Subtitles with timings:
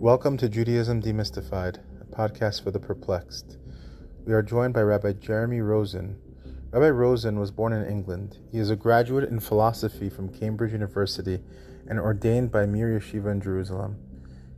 [0.00, 3.58] Welcome to Judaism Demystified, a podcast for the perplexed.
[4.24, 6.16] We are joined by Rabbi Jeremy Rosen.
[6.70, 8.38] Rabbi Rosen was born in England.
[8.50, 11.40] He is a graduate in philosophy from Cambridge University
[11.86, 13.98] and ordained by Mir Yeshiva in Jerusalem.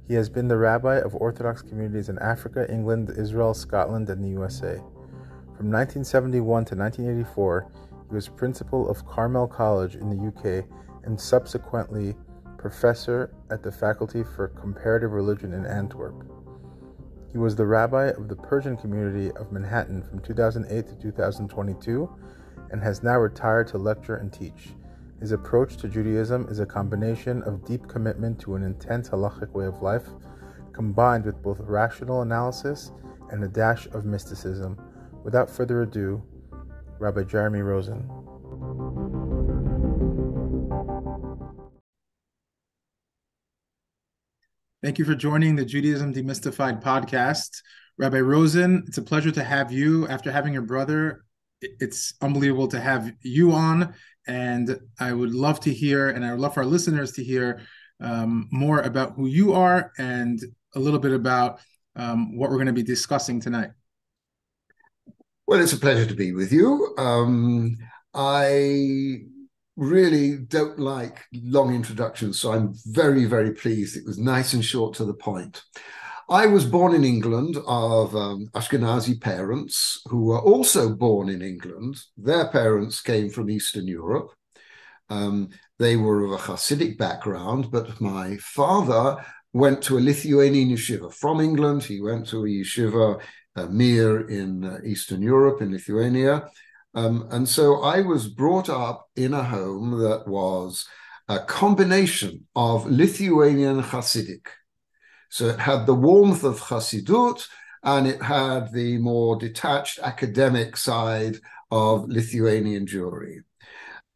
[0.06, 4.28] He has been the rabbi of Orthodox communities in Africa, England, Israel, Scotland, and the
[4.28, 4.76] USA.
[5.56, 7.66] From 1971 to 1984,
[8.10, 10.64] he was principal of Carmel College in the UK
[11.02, 12.14] and subsequently
[12.62, 16.24] professor at the Faculty for Comparative Religion in Antwerp.
[17.32, 22.08] He was the rabbi of the Persian community of Manhattan from 2008 to 2022
[22.70, 24.68] and has now retired to lecture and teach.
[25.18, 29.66] His approach to Judaism is a combination of deep commitment to an intense halachic way
[29.66, 30.06] of life,
[30.72, 32.92] combined with both rational analysis
[33.30, 34.80] and a dash of mysticism.
[35.24, 36.22] Without further ado,
[37.00, 38.08] Rabbi Jeremy Rosen.
[44.82, 47.62] Thank you for joining the Judaism Demystified podcast.
[47.98, 50.08] Rabbi Rosen, it's a pleasure to have you.
[50.08, 51.24] After having your brother,
[51.60, 53.94] it's unbelievable to have you on.
[54.26, 57.60] And I would love to hear, and I would love for our listeners to hear
[58.00, 60.40] um, more about who you are and
[60.74, 61.60] a little bit about
[61.94, 63.70] um, what we're going to be discussing tonight.
[65.46, 66.92] Well, it's a pleasure to be with you.
[66.98, 67.76] Um,
[68.14, 69.26] I
[69.76, 73.96] really don't like long introductions, so I'm very, very pleased.
[73.96, 75.62] It was nice and short to the point.
[76.28, 82.00] I was born in England of um, Ashkenazi parents who were also born in England.
[82.16, 84.30] Their parents came from Eastern Europe.
[85.10, 91.12] Um, they were of a Hasidic background, but my father went to a Lithuanian yeshiva
[91.12, 91.82] from England.
[91.82, 93.20] He went to a yeshiva,
[93.56, 96.48] uh, Mir, in uh, Eastern Europe, in Lithuania.
[96.94, 100.86] Um, and so I was brought up in a home that was
[101.28, 104.46] a combination of Lithuanian Hasidic.
[105.30, 107.46] So it had the warmth of Hasidut
[107.82, 111.36] and it had the more detached academic side
[111.70, 113.38] of Lithuanian Jewry.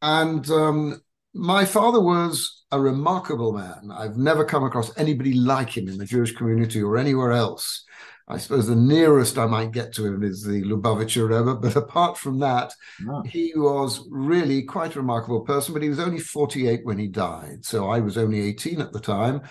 [0.02, 1.00] And um,
[1.32, 3.90] my father was a remarkable man.
[3.90, 7.85] I've never come across anybody like him in the Jewish community or anywhere else.
[8.28, 12.18] I suppose the nearest I might get to him is the Lubavitcher Rebbe, but apart
[12.18, 12.72] from that,
[13.08, 13.22] oh.
[13.22, 15.72] he was really quite a remarkable person.
[15.72, 19.00] But he was only 48 when he died, so I was only 18 at the
[19.00, 19.42] time.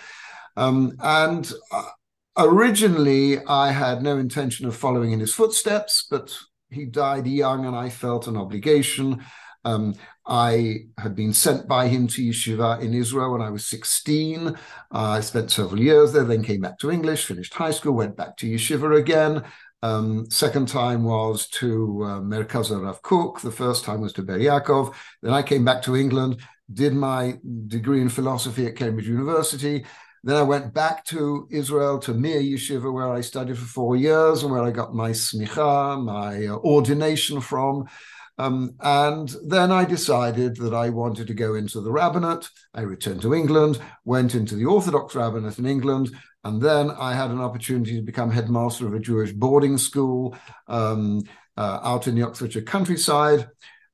[0.57, 1.89] Um, and uh,
[2.37, 6.37] originally, I had no intention of following in his footsteps, but
[6.69, 9.23] he died young, and I felt an obligation.
[9.63, 9.95] Um,
[10.27, 14.47] I had been sent by him to yeshiva in Israel when I was 16.
[14.47, 14.53] Uh,
[14.91, 18.35] I spent several years there, then came back to English, finished high school, went back
[18.37, 19.43] to yeshiva again.
[19.83, 23.41] Um, second time was to uh, Merkaz Rav Kook.
[23.41, 24.95] The first time was to Ber Yaakov.
[25.21, 26.41] Then I came back to England,
[26.73, 27.37] did my
[27.67, 29.85] degree in philosophy at Cambridge University.
[30.23, 34.41] Then I went back to Israel to Mir Yeshiva, where I studied for four years
[34.41, 37.85] and where I got my smicha, my uh, ordination from.
[38.38, 42.50] Um, and then I decided that I wanted to go into the rabbinate.
[42.73, 46.09] I returned to England, went into the Orthodox rabbinate in England,
[46.44, 50.38] and then I had an opportunity to become headmaster of a Jewish boarding school
[50.68, 51.23] um,
[51.57, 53.47] uh, out in the Oxfordshire countryside.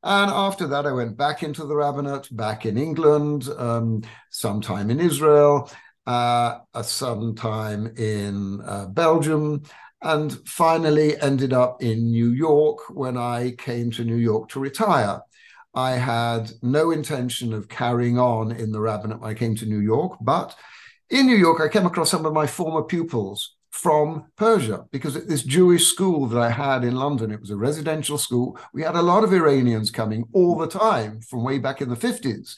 [0.03, 4.99] And after that, I went back into the rabbinate, back in England, um, sometime in
[4.99, 5.69] Israel,
[6.07, 9.61] uh, sometime in uh, Belgium,
[10.01, 15.21] and finally ended up in New York when I came to New York to retire.
[15.73, 19.79] I had no intention of carrying on in the rabbinate when I came to New
[19.79, 20.55] York, but
[21.09, 25.29] in New York, I came across some of my former pupils from Persia because at
[25.29, 28.59] this Jewish school that I had in London, it was a residential school.
[28.73, 31.95] We had a lot of Iranians coming all the time from way back in the
[31.95, 32.57] 50s.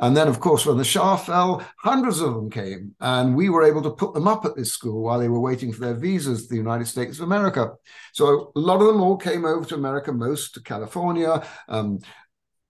[0.00, 2.94] And then, of course, when the Shah fell, hundreds of them came.
[3.00, 5.70] And we were able to put them up at this school while they were waiting
[5.70, 7.72] for their visas to the United States of America.
[8.14, 11.46] So a lot of them all came over to America, most to California.
[11.68, 11.98] Um,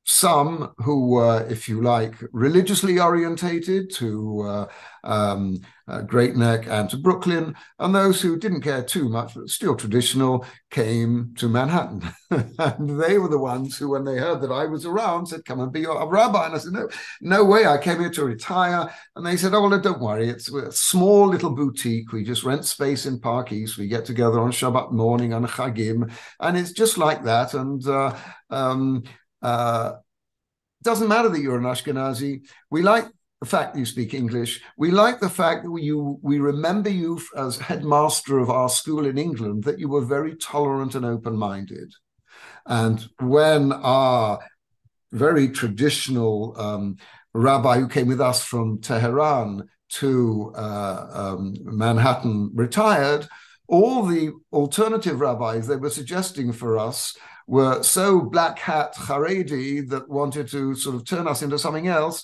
[0.05, 4.67] some who were, if you like, religiously orientated to uh,
[5.05, 9.51] um, uh, Great Neck and to Brooklyn, and those who didn't care too much, but
[9.51, 12.03] still traditional, came to Manhattan.
[12.31, 15.61] and they were the ones who, when they heard that I was around, said, Come
[15.61, 16.47] and be a rabbi.
[16.47, 16.89] And I said, No,
[17.21, 17.67] no way.
[17.67, 18.93] I came here to retire.
[19.15, 20.29] And they said, Oh, well, don't worry.
[20.29, 22.13] It's a small little boutique.
[22.13, 23.79] We just rent space in Park East.
[23.79, 26.13] We get together on Shabbat morning on Chagim.
[26.41, 27.55] And it's just like that.
[27.55, 28.17] And uh,
[28.51, 29.05] um,
[29.43, 29.93] uh,
[30.83, 32.47] doesn't matter that you're an Ashkenazi.
[32.71, 33.07] We like
[33.45, 34.63] the fact you speak English.
[34.79, 39.19] We like the fact that you we remember you as headmaster of our school in
[39.19, 41.93] England that you were very tolerant and open-minded.
[42.65, 44.39] And when our
[45.13, 46.97] very traditional um,
[47.35, 49.69] rabbi who came with us from Tehran
[50.01, 53.29] to uh, um, Manhattan retired,
[53.69, 57.15] all the alternative rabbis they were suggesting for us
[57.47, 62.23] were so black hat Haredi that wanted to sort of turn us into something else.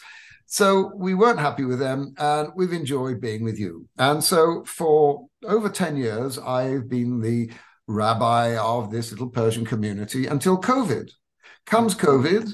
[0.52, 3.86] So we weren't happy with them, and we've enjoyed being with you.
[3.98, 7.52] And so for over 10 years, I've been the
[7.86, 11.08] rabbi of this little Persian community until COVID.
[11.66, 12.52] Comes COVID,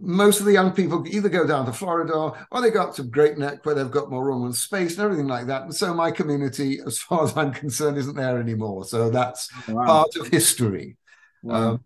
[0.00, 3.04] most of the young people either go down to Florida or they go up to
[3.04, 5.62] Great Neck where they've got more room and space and everything like that.
[5.62, 8.86] And so my community, as far as I'm concerned, isn't there anymore.
[8.86, 9.86] So that's wow.
[9.86, 10.96] part of history.
[11.44, 11.74] Wow.
[11.74, 11.84] Um,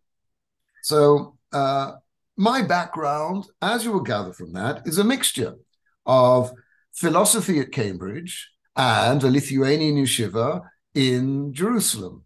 [0.82, 1.92] so uh,
[2.38, 5.56] my background, as you will gather from that, is a mixture
[6.06, 6.52] of
[6.94, 10.62] philosophy at Cambridge and a Lithuanian yeshiva
[10.94, 12.25] in Jerusalem,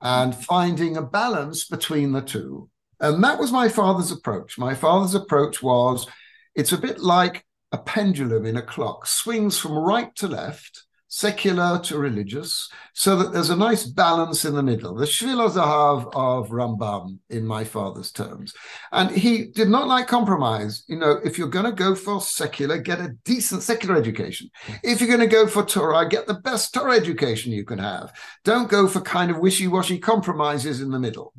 [0.00, 2.70] and finding a balance between the two
[3.00, 4.58] and that was my father's approach.
[4.58, 6.06] My father's approach was
[6.54, 11.76] it's a bit like a pendulum in a clock, swings from right to left, secular
[11.80, 16.50] to religious, so that there's a nice balance in the middle, the Shvil Zahav of
[16.50, 18.54] Rambam, in my father's terms.
[18.92, 20.84] And he did not like compromise.
[20.86, 24.50] You know, if you're going to go for secular, get a decent secular education.
[24.84, 28.16] If you're going to go for Torah, get the best Torah education you can have.
[28.44, 31.34] Don't go for kind of wishy washy compromises in the middle.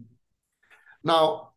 [1.02, 1.54] Now,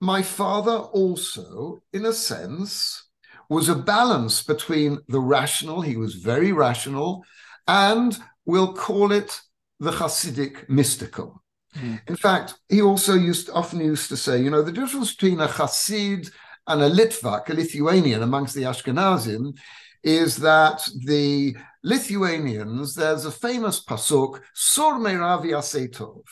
[0.00, 3.04] my father also, in a sense,
[3.50, 7.24] was a balance between the rational, he was very rational,
[7.68, 9.40] and we'll call it
[9.78, 11.42] the Hasidic mystical.
[11.76, 12.00] Mm.
[12.08, 15.46] In fact, he also used often used to say, you know, the difference between a
[15.46, 16.30] Hasid
[16.66, 19.56] and a Litvak, a Lithuanian amongst the Ashkenazim,
[20.02, 21.54] is that the
[21.84, 26.24] Lithuanians, there's a famous pasuk, Sor Meravi Asetov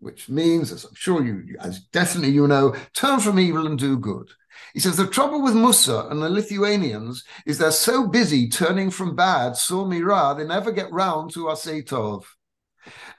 [0.00, 3.98] which means, as I'm sure you, as definitely you know, turn from evil and do
[3.98, 4.30] good.
[4.74, 9.16] He says the trouble with Musar and the Lithuanians is they're so busy turning from
[9.16, 12.24] bad, so mira, they never get round to asetov.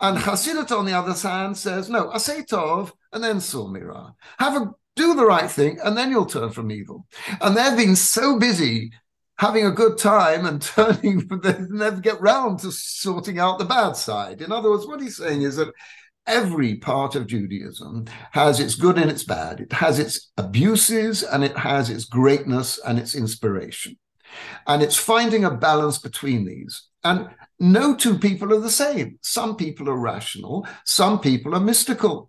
[0.01, 3.41] And Hasidut, on the other hand, says no, asetov and then
[3.71, 4.15] mira.
[4.37, 7.07] Have a do the right thing, and then you'll turn from evil.
[7.39, 8.91] And they've been so busy
[9.37, 13.95] having a good time and turning, they never get round to sorting out the bad
[13.95, 14.41] side.
[14.41, 15.73] In other words, what he's saying is that
[16.27, 19.59] every part of Judaism has its good and its bad.
[19.59, 23.97] It has its abuses and it has its greatness and its inspiration.
[24.67, 26.87] And it's finding a balance between these.
[27.03, 27.29] And
[27.59, 29.17] no two people are the same.
[29.21, 32.28] Some people are rational, some people are mystical.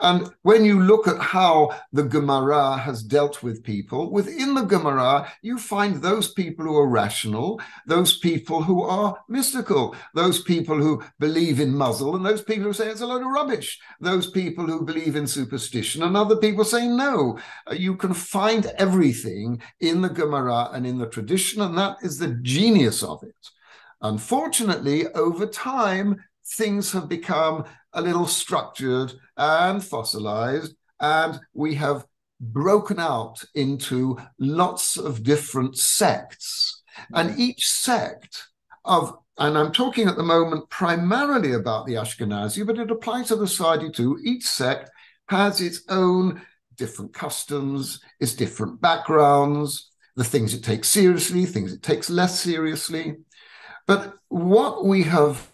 [0.00, 5.30] And when you look at how the Gemara has dealt with people, within the Gemara,
[5.42, 11.02] you find those people who are rational, those people who are mystical, those people who
[11.18, 14.66] believe in mazal, and those people who say it's a load of rubbish, those people
[14.66, 17.38] who believe in superstition, and other people say no.
[17.70, 22.18] Uh, you can find everything in the Gemara and in the tradition, and that is
[22.18, 23.34] the genius of it.
[24.00, 26.22] Unfortunately, over time,
[26.56, 27.64] things have become
[27.98, 32.06] a little structured and fossilized, and we have
[32.40, 36.82] broken out into lots of different sects.
[37.12, 37.38] And mm.
[37.38, 38.48] each sect
[38.84, 43.36] of, and I'm talking at the moment primarily about the Ashkenazi, but it applies to
[43.36, 44.18] the Sephardi too.
[44.24, 44.90] Each sect
[45.28, 46.42] has its own
[46.76, 53.16] different customs, its different backgrounds, the things it takes seriously, things it takes less seriously.
[53.86, 55.50] But what we have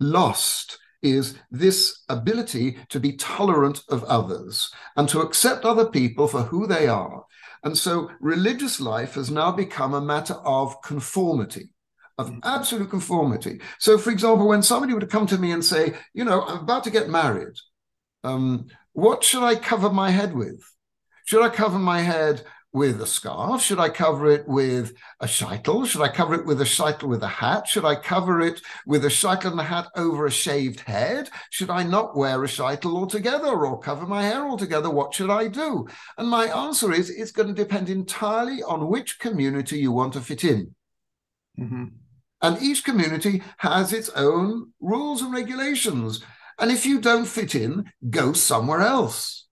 [0.00, 0.78] lost
[1.12, 6.66] is this ability to be tolerant of others and to accept other people for who
[6.66, 7.24] they are.
[7.64, 11.70] And so religious life has now become a matter of conformity,
[12.18, 12.40] of mm.
[12.44, 13.60] absolute conformity.
[13.78, 16.84] So, for example, when somebody would come to me and say, you know, I'm about
[16.84, 17.54] to get married,
[18.24, 20.62] um, what should I cover my head with?
[21.26, 22.42] Should I cover my head
[22.76, 23.62] with a scarf?
[23.62, 25.86] Should I cover it with a shaitel?
[25.86, 27.66] Should I cover it with a shaitel with a hat?
[27.66, 31.30] Should I cover it with a shaitel and a hat over a shaved head?
[31.48, 34.90] Should I not wear a shaitel altogether or cover my hair altogether?
[34.90, 35.88] What should I do?
[36.18, 40.20] And my answer is it's going to depend entirely on which community you want to
[40.20, 40.74] fit in.
[41.58, 41.84] Mm-hmm.
[42.42, 46.22] And each community has its own rules and regulations.
[46.58, 49.45] And if you don't fit in, go somewhere else.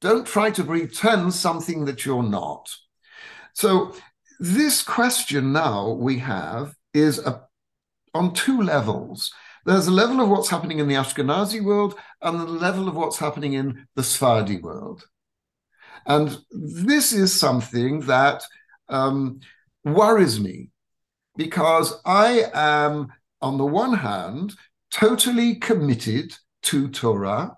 [0.00, 2.70] Don't try to pretend something that you're not.
[3.54, 3.94] So,
[4.38, 7.42] this question now we have is a,
[8.14, 9.32] on two levels.
[9.66, 13.18] There's a level of what's happening in the Ashkenazi world and the level of what's
[13.18, 15.04] happening in the Sephardi world.
[16.06, 18.42] And this is something that
[18.88, 19.40] um,
[19.84, 20.70] worries me
[21.36, 24.54] because I am, on the one hand,
[24.90, 27.56] totally committed to Torah.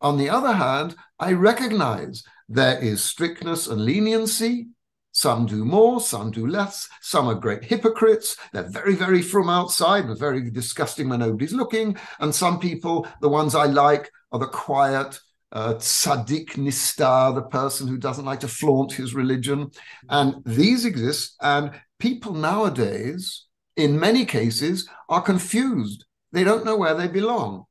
[0.00, 4.68] On the other hand, I recognize there is strictness and leniency
[5.12, 6.88] Some do more, some do less.
[7.00, 8.36] Some are great hypocrites.
[8.52, 11.96] They're very, very frum outside and very disgusting when nobody's looking.
[12.20, 15.18] And some people, the ones I like, are the quiet,
[15.50, 19.70] uh, tzaddik nistar, the person who doesn't like to flaunt his religion.
[20.08, 21.34] And these exist.
[21.40, 23.46] And people nowadays,
[23.76, 26.04] in many cases, are confused.
[26.30, 27.64] They don't know where they belong.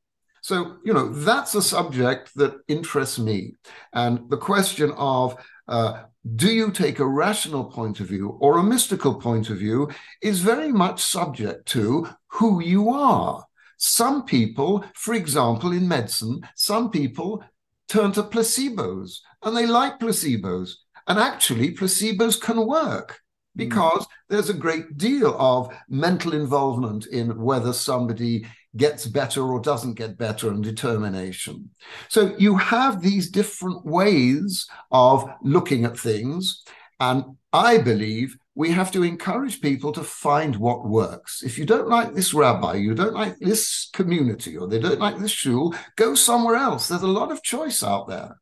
[0.48, 3.56] So, you know, that's a subject that interests me.
[3.92, 5.36] And the question of
[5.68, 6.04] uh,
[6.38, 9.89] do you take a rational point of view or a mystical point of view
[10.22, 13.44] is very much subject to who you are.
[13.75, 17.44] Some people, for example, in medicine, some people
[17.89, 20.75] turn to placebos and they like placebos.
[21.10, 23.20] And actually, placebos can work
[23.58, 24.08] because mm.
[24.30, 28.46] there's a great deal of mental involvement in whether somebody
[28.77, 31.69] gets better or doesn't get better and determination.
[32.10, 36.63] So you have these different ways of looking at things.
[37.00, 41.43] And I believe we have to encourage people to find what works.
[41.43, 45.19] If you don't like this rabbi, you don't like this community, or they don't like
[45.19, 46.88] this shul, go somewhere else.
[46.88, 48.36] There's a lot of choice out there.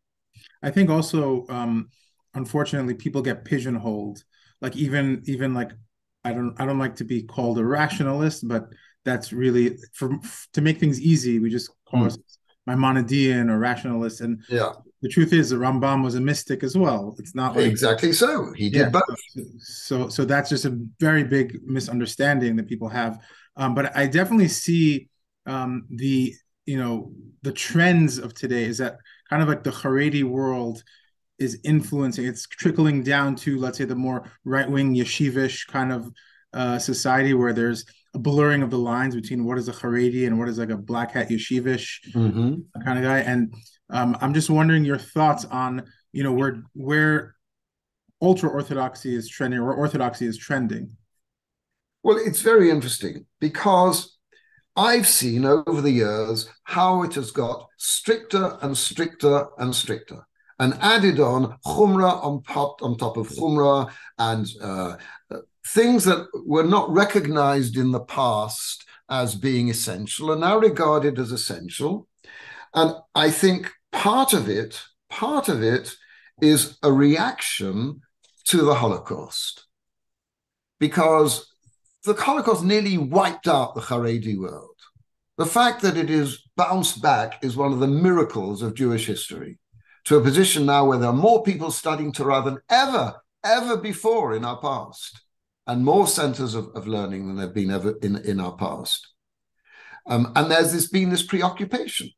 [0.63, 1.89] I think also, um,
[2.33, 4.23] unfortunately, people get pigeonholed.
[4.61, 5.71] Like even even like
[6.23, 8.69] I don't I don't like to be called a rationalist, but
[9.05, 10.17] that's really for
[10.53, 11.39] to make things easy.
[11.39, 12.17] We just call mm.
[12.67, 17.15] Maimonidean or rationalist, and yeah, the truth is the Rambam was a mystic as well.
[17.19, 18.51] It's not like, exactly so.
[18.53, 19.03] He did yeah, both.
[19.59, 23.21] So so that's just a very big misunderstanding that people have.
[23.55, 25.09] Um, but I definitely see
[25.45, 26.33] um, the
[26.65, 27.12] you know
[27.43, 28.97] the trends of today is that
[29.29, 30.83] kind of like the Haredi world
[31.38, 32.25] is influencing.
[32.25, 36.09] It's trickling down to let's say the more right wing yeshivish kind of
[36.53, 37.85] uh, society where there's
[38.15, 40.77] a blurring of the lines between what is a Haredi and what is like a
[40.77, 42.81] black hat yeshivish mm-hmm.
[42.84, 43.19] kind of guy.
[43.19, 43.53] And
[43.89, 47.36] um, I'm just wondering your thoughts on you know where where
[48.22, 50.95] ultra orthodoxy is trending or orthodoxy is trending.
[52.03, 54.17] Well, it's very interesting because
[54.75, 60.25] I've seen over the years how it has got stricter and stricter and stricter
[60.60, 64.95] and added on chumrah on top, on top of chumrah and uh,
[65.65, 71.31] things that were not recognized in the past as being essential are now regarded as
[71.31, 72.07] essential.
[72.74, 75.95] And I think part of it, part of it
[76.41, 78.01] is a reaction
[78.45, 79.65] to the Holocaust.
[80.79, 81.51] Because
[82.03, 84.69] the Holocaust nearly wiped out the Haredi world.
[85.38, 89.57] The fact that it is bounced back is one of the miracles of Jewish history
[90.05, 94.36] to a position now where there are more people studying Torah than ever, ever before
[94.36, 95.25] in our past
[95.67, 99.07] and more centers of, of learning than there have been ever in, in our past.
[100.07, 102.12] Um, and there's this been this preoccupation.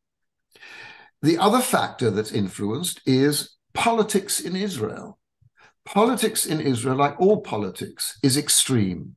[1.22, 5.18] The other factor that's influenced is politics in Israel.
[5.86, 9.16] Politics in Israel, like all politics, is extreme.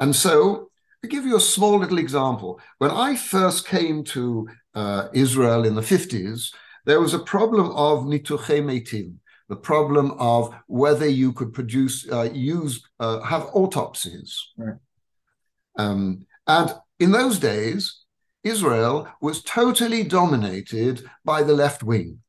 [0.00, 0.70] And so,
[1.02, 5.74] to give you a small little example, when I first came to uh, Israel in
[5.74, 6.52] the 50s,
[6.84, 9.19] there was a problem of nituche metim,
[9.50, 14.38] the problem of whether you could produce, uh, use, uh, have autopsies.
[14.56, 14.76] Right.
[15.76, 18.04] Um, and in those days,
[18.44, 22.20] Israel was totally dominated by the left wing.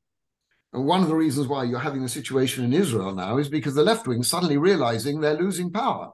[0.73, 3.75] And one of the reasons why you're having a situation in Israel now is because
[3.75, 6.11] the left wing suddenly realizing they're losing power.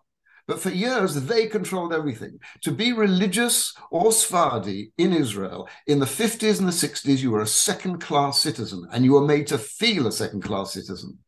[0.47, 2.39] But for years, they controlled everything.
[2.61, 7.41] To be religious or Sephardi in Israel in the 50s and the 60s, you were
[7.41, 11.19] a second class citizen and you were made to feel a second class citizen.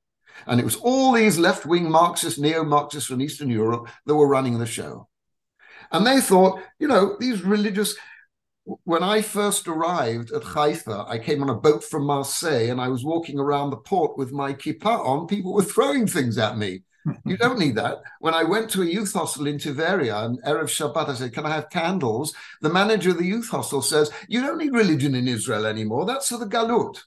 [0.48, 4.28] And it was all these left wing Marxists, neo Marxists from Eastern Europe that were
[4.28, 5.10] running the show.
[5.92, 7.96] And they thought, you know, these religious.
[8.84, 12.88] When I first arrived at Haifa, I came on a boat from Marseille and I
[12.88, 15.28] was walking around the port with my kippah on.
[15.28, 16.84] People were throwing things at me
[17.25, 17.98] you don't need that.
[18.20, 21.46] When I went to a youth hostel in Tiberia and Erev Shabbat, I said, Can
[21.46, 22.34] I have candles?
[22.62, 26.06] The manager of the youth hostel says, You don't need religion in Israel anymore.
[26.06, 27.00] That's for the Galut.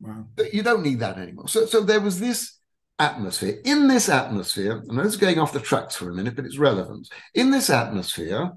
[0.00, 0.26] Wow.
[0.52, 1.48] You don't need that anymore.
[1.48, 2.58] So, so there was this
[2.98, 3.60] atmosphere.
[3.64, 6.58] In this atmosphere, and this is going off the tracks for a minute, but it's
[6.58, 7.08] relevant.
[7.34, 8.52] In this atmosphere,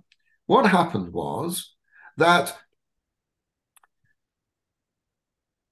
[0.45, 1.75] what happened was
[2.17, 2.55] that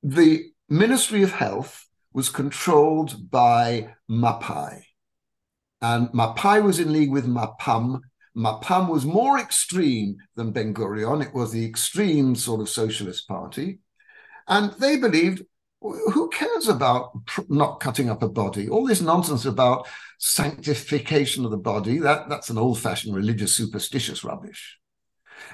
[0.03, 1.86] the Ministry of Health
[2.17, 4.81] was controlled by Mapai.
[5.83, 7.99] And Mapai was in league with Mapam.
[8.35, 11.23] Mapam was more extreme than Ben Gurion.
[11.23, 13.81] It was the extreme sort of socialist party.
[14.47, 15.43] And they believed
[15.79, 17.11] who cares about
[17.49, 18.67] not cutting up a body?
[18.67, 24.23] All this nonsense about sanctification of the body, that, that's an old fashioned religious superstitious
[24.23, 24.79] rubbish.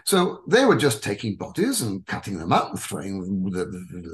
[0.06, 3.66] So they were just taking bodies and cutting them up and throwing the,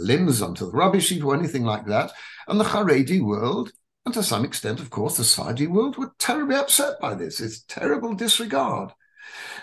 [0.02, 2.12] limbs onto the rubbish heap or anything like that.
[2.48, 3.72] And the Haredi world
[4.06, 7.40] And to some extent, of course, the Sephardi world were terribly upset by this.
[7.40, 8.92] It's terrible disregard.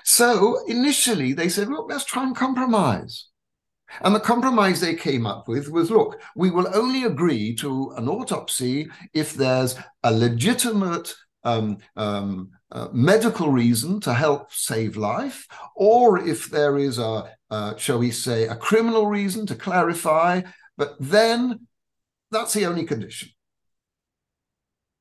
[0.04, 3.26] So initially they said, look, let's try and compromise.
[4.02, 8.08] And the compromise they came up with was look, we will only agree to an
[8.08, 11.12] autopsy if there's a legitimate
[11.44, 17.76] um, um, uh, medical reason to help save life, or if there is a, uh,
[17.76, 20.42] shall we say, a criminal reason to clarify,
[20.76, 21.66] but then
[22.30, 23.28] that's the only condition.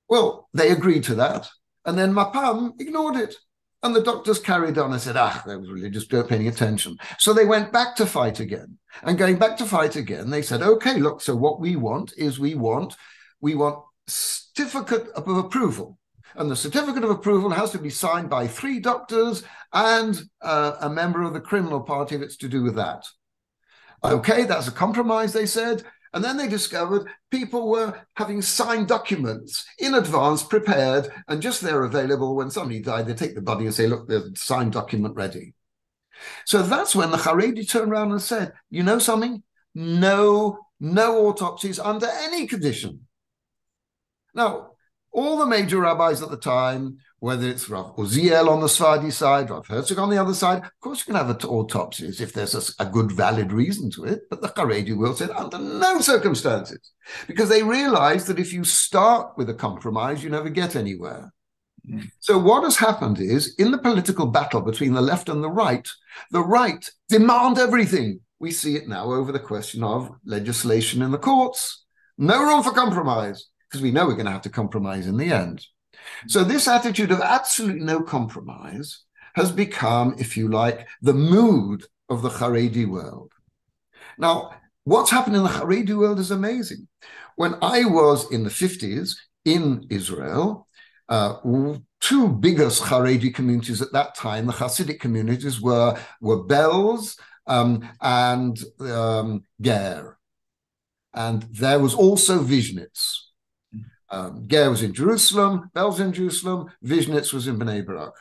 [0.07, 1.49] Well, they agreed to that.
[1.85, 3.35] And then Mapam ignored it.
[3.83, 6.97] And the doctors carried on and said, ah, they were really just not paying attention.
[7.19, 8.79] So they went back to fight again.
[9.03, 12.39] And going back to fight again, they said, okay, look, so what we want is
[12.39, 12.95] we want,
[13.41, 15.99] we want certificate of approval.
[16.35, 20.89] And the certificate of approval has to be signed by three doctors and uh, a
[20.89, 23.05] member of the criminal party if it's to do with that.
[24.03, 25.83] Okay, that's a compromise, they said.
[26.13, 31.83] And then they discovered people were having signed documents in advance, prepared, and just they're
[31.83, 33.05] available when somebody died.
[33.05, 35.53] They take the body and say, look, there's a signed document ready.
[36.45, 39.43] So that's when the Haredi turned around and said, you know something?
[39.73, 43.07] No, no autopsies under any condition.
[44.33, 44.74] Now,
[45.15, 49.49] all the major rabbis at the time whether it's Rav Uziel on the Sephardi side,
[49.49, 50.59] Rav Herzog on the other side.
[50.59, 54.29] Of course, you can have autopsies if there's a, a good, valid reason to it.
[54.29, 56.91] But the Haredi will say under no circumstances,
[57.25, 61.33] because they realize that if you start with a compromise, you never get anywhere.
[62.19, 65.87] So what has happened is, in the political battle between the left and the right,
[66.29, 68.19] the right demand everything.
[68.39, 71.85] We see it now over the question of legislation in the courts.
[72.19, 75.33] No room for compromise, because we know we're going to have to compromise in the
[75.33, 75.65] end.
[76.27, 79.01] So this attitude of absolutely no compromise
[79.33, 83.33] has become, if you like, the mood of the Haredi world.
[84.17, 84.51] Now,
[84.85, 86.87] what's happened in the Haredi world is amazing.
[87.35, 90.69] When I was in the 50s in Israel,
[91.09, 91.35] uh,
[91.99, 98.57] two biggest Haredi communities at that time, the Hasidic communities, were, were Belz um, and
[98.79, 100.17] um, Ger.
[101.13, 103.24] And there was also Vishnitz.
[104.15, 108.13] Um, Ger was in Jerusalem, Belz in Jerusalem, Vishnitz was in Bnei Brak.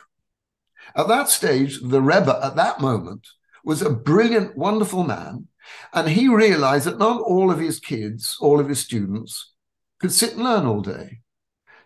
[0.93, 3.25] At that stage, the Rebbe at that moment
[3.63, 5.47] was a brilliant, wonderful man,
[5.93, 9.53] and he realized that not all of his kids, all of his students,
[10.01, 11.21] could sit and learn all day.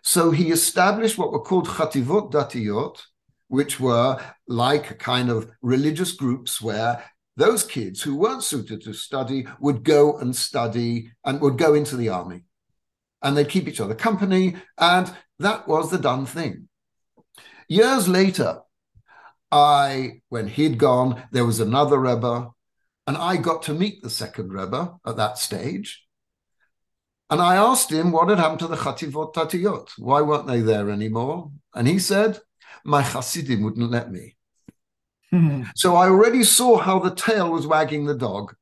[0.02, 3.00] So he established what were called chativot datiyot,
[3.46, 7.04] which were like a kind of religious groups where
[7.36, 11.96] those kids who weren't suited to study would go and study and would go into
[11.96, 12.42] the army
[13.22, 16.68] and they'd keep each other company, and that was the done thing.
[17.68, 18.60] Years later,
[19.52, 22.50] I, when he'd gone, there was another Rebbe,
[23.06, 26.06] and I got to meet the second Rebbe at that stage.
[27.30, 29.90] And I asked him what had happened to the Chativot Datiyot.
[29.98, 31.52] Why weren't they there anymore?
[31.74, 32.40] And he said,
[32.84, 34.36] My Hasidim wouldn't let me.
[35.30, 35.62] Hmm.
[35.76, 38.54] So I already saw how the tail was wagging the dog.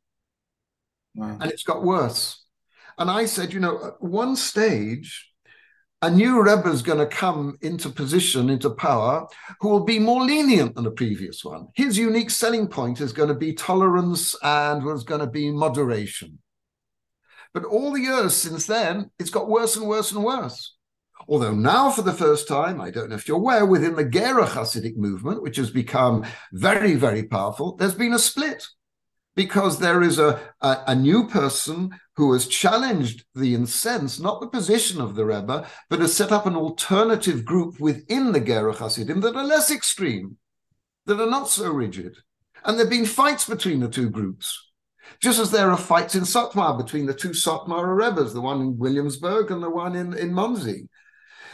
[1.14, 1.38] Wow.
[1.40, 2.37] And it's got worse.
[2.98, 5.30] And I said, you know, at one stage,
[6.02, 9.26] a new Rebbe is going to come into position, into power,
[9.60, 11.68] who will be more lenient than the previous one.
[11.74, 16.38] His unique selling point is going to be tolerance and was going to be moderation.
[17.52, 20.76] But all the years since then, it's got worse and worse and worse.
[21.28, 24.46] Although now, for the first time, I don't know if you're aware, within the Gerrer
[24.46, 28.66] Hasidic movement, which has become very, very powerful, there's been a split
[29.38, 34.48] because there is a, a, a, new person who has challenged the incense, not the
[34.48, 39.20] position of the Rebbe, but has set up an alternative group within the Gerrer Hasidim
[39.20, 40.36] that are less extreme,
[41.06, 42.16] that are not so rigid.
[42.64, 44.60] And there have been fights between the two groups.
[45.20, 48.78] Just as there are fights in Satmar between the two Satmar Rebbes, the one in
[48.78, 50.88] Williamsburg and the one in, in Monsey.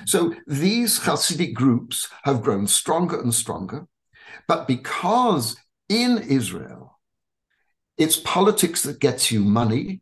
[0.07, 3.87] So these Hasidic groups have grown stronger and stronger.
[4.49, 5.57] But because
[5.91, 6.99] in Israel,
[7.99, 10.01] it's politics that gets you money.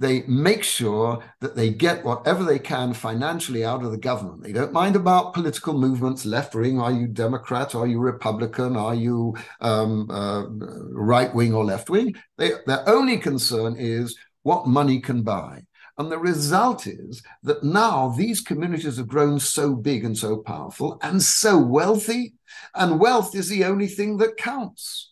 [0.00, 4.42] They make sure that they get whatever they can financially out of the government.
[4.42, 6.80] They don't mind about political movements, left wing.
[6.80, 7.74] Are you Democrat?
[7.74, 8.78] Are you Republican?
[8.78, 10.46] Are you um, uh,
[10.92, 12.14] right wing or left wing?
[12.38, 15.64] their only concern is what money can buy.
[15.98, 20.98] And the result is that now these communities have grown so big and so powerful
[21.02, 22.32] and so wealthy,
[22.74, 25.09] and wealth is the only thing that counts.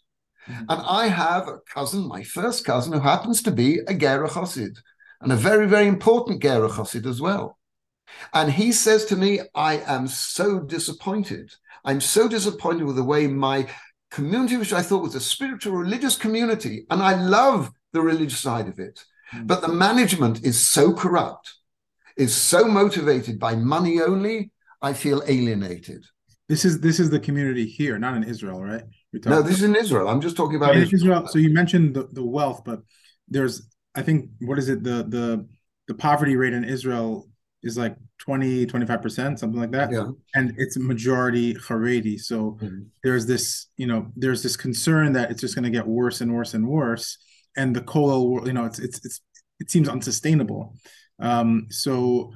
[0.49, 0.65] Mm-hmm.
[0.69, 4.79] And I have a cousin, my first cousin, who happens to be a Gerrer Chassid,
[5.21, 7.59] and a very, very important Gerrer Chassid as well.
[8.33, 11.53] And he says to me, I am so disappointed.
[11.85, 13.69] I'm so disappointed with the way my
[14.11, 18.69] community, which I thought was a spiritual religious community, and I love the religious side
[18.69, 19.47] of it, mm-hmm.
[19.47, 21.55] but the management is so corrupt.
[22.19, 24.51] is so motivated by money only,
[24.83, 26.05] I feel alienated.
[26.49, 28.83] This is this is the community here, not in Israel, right?
[29.13, 30.09] No, this is in Israel.
[30.09, 30.95] I'm just talking about Israel.
[30.95, 31.29] Israel.
[31.29, 32.81] So you mentioned the, the wealth, but
[33.29, 35.47] there's I think what is it the the
[35.87, 37.29] the poverty rate in Israel
[37.63, 40.09] is like 20 25% something like that yeah.
[40.35, 42.83] and it's majority Haredi so mm-hmm.
[43.03, 46.33] there's this you know there's this concern that it's just going to get worse and
[46.33, 47.19] worse and worse
[47.57, 49.21] and the kollel you know it's it's it's
[49.61, 50.75] it seems unsustainable
[51.21, 52.33] um so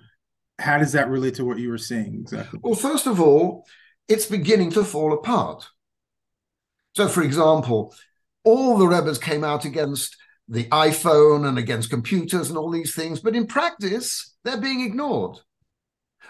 [0.58, 3.64] how does that relate to what you were saying exactly well first of all
[4.08, 5.64] it's beginning to fall apart
[6.94, 7.94] so for example
[8.44, 10.16] all the rebbes came out against
[10.48, 15.38] the iphone and against computers and all these things but in practice they're being ignored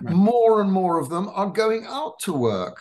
[0.00, 0.14] right.
[0.14, 2.78] more and more of them are going out to work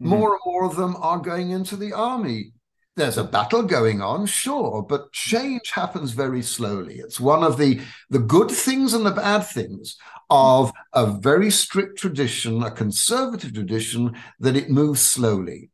[0.00, 0.10] mm-hmm.
[0.10, 2.52] more and more of them are going into the army
[2.96, 6.96] there's a battle going on, sure, but change happens very slowly.
[6.96, 9.96] It's one of the, the good things and the bad things
[10.28, 15.69] of a very strict tradition, a conservative tradition, that it moves slowly.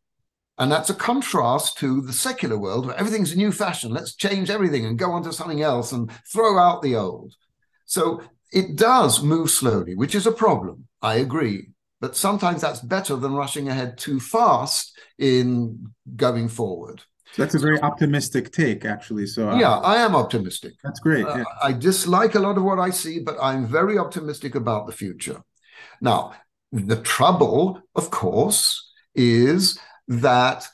[0.59, 3.93] And that's a contrast to the secular world where everything's a new fashion.
[3.93, 7.35] Let's change everything and go on to something else and throw out the old.
[7.85, 10.89] So it does move slowly, which is a problem.
[11.03, 11.69] I agree.
[12.01, 17.03] But sometimes that's better than rushing ahead too fast in going forward.
[17.37, 19.27] That's a very optimistic take, actually.
[19.27, 20.75] So uh, yeah, I am optimistic.
[20.83, 21.27] That's great.
[21.27, 21.45] Uh.
[21.63, 25.43] I dislike a lot of what I see, but I'm very optimistic about the future.
[26.01, 26.33] Now,
[26.73, 30.67] the trouble, of course, is that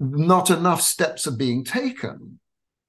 [0.00, 2.38] not enough steps are being taken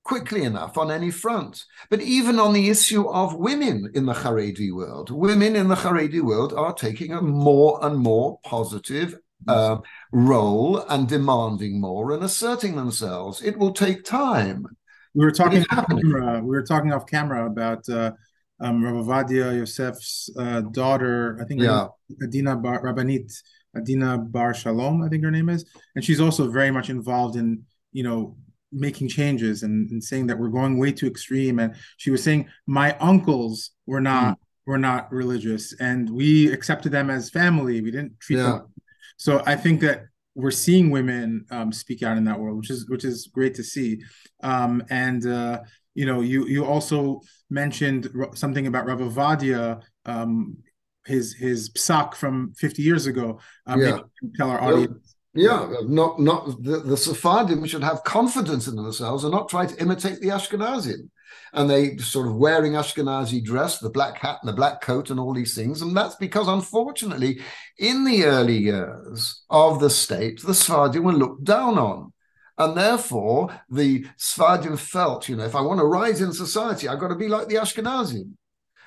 [0.03, 1.63] quickly enough on any front.
[1.89, 6.21] But even on the issue of women in the Haredi world, women in the Haredi
[6.21, 9.15] world are taking a more and more positive
[9.47, 9.77] uh,
[10.11, 13.41] role and demanding more and asserting themselves.
[13.41, 14.65] It will take time.
[15.13, 16.41] We were talking off camera.
[16.41, 18.11] We were talking off camera about uh,
[18.59, 21.37] um, Rav Yosef's uh, daughter.
[21.41, 21.87] I think yeah.
[22.21, 23.31] Adina Bar, Rabbanit
[23.75, 25.01] Adina Bar Shalom.
[25.01, 28.37] I think her name is, and she's also very much involved in you know
[28.71, 31.59] making changes and, and saying that we're going way too extreme.
[31.59, 34.37] And she was saying my uncles were not.
[34.37, 34.37] Mm.
[34.65, 37.81] Were not religious, and we accepted them as family.
[37.81, 38.43] We didn't treat yeah.
[38.43, 38.73] them
[39.17, 40.05] so I think that
[40.35, 43.63] we're seeing women um, speak out in that world, which is which is great to
[43.63, 44.01] see.
[44.41, 45.61] Um, and uh,
[45.93, 50.57] you know, you you also mentioned something about Rav Ovadia, um,
[51.05, 53.39] his his psak from 50 years ago.
[53.65, 53.99] Um, yeah.
[54.35, 55.15] Tell our audience.
[55.35, 59.81] Yeah, not not the, the Sephardim should have confidence in themselves and not try to
[59.81, 61.09] imitate the Ashkenazim
[61.53, 65.19] and they sort of wearing Ashkenazi dress, the black hat and the black coat and
[65.19, 65.81] all these things.
[65.81, 67.41] And that's because, unfortunately,
[67.77, 72.11] in the early years of the state, the Sephardim were looked down on.
[72.57, 76.99] And therefore, the Sephardim felt, you know, if I want to rise in society, I've
[76.99, 78.33] got to be like the Ashkenazim.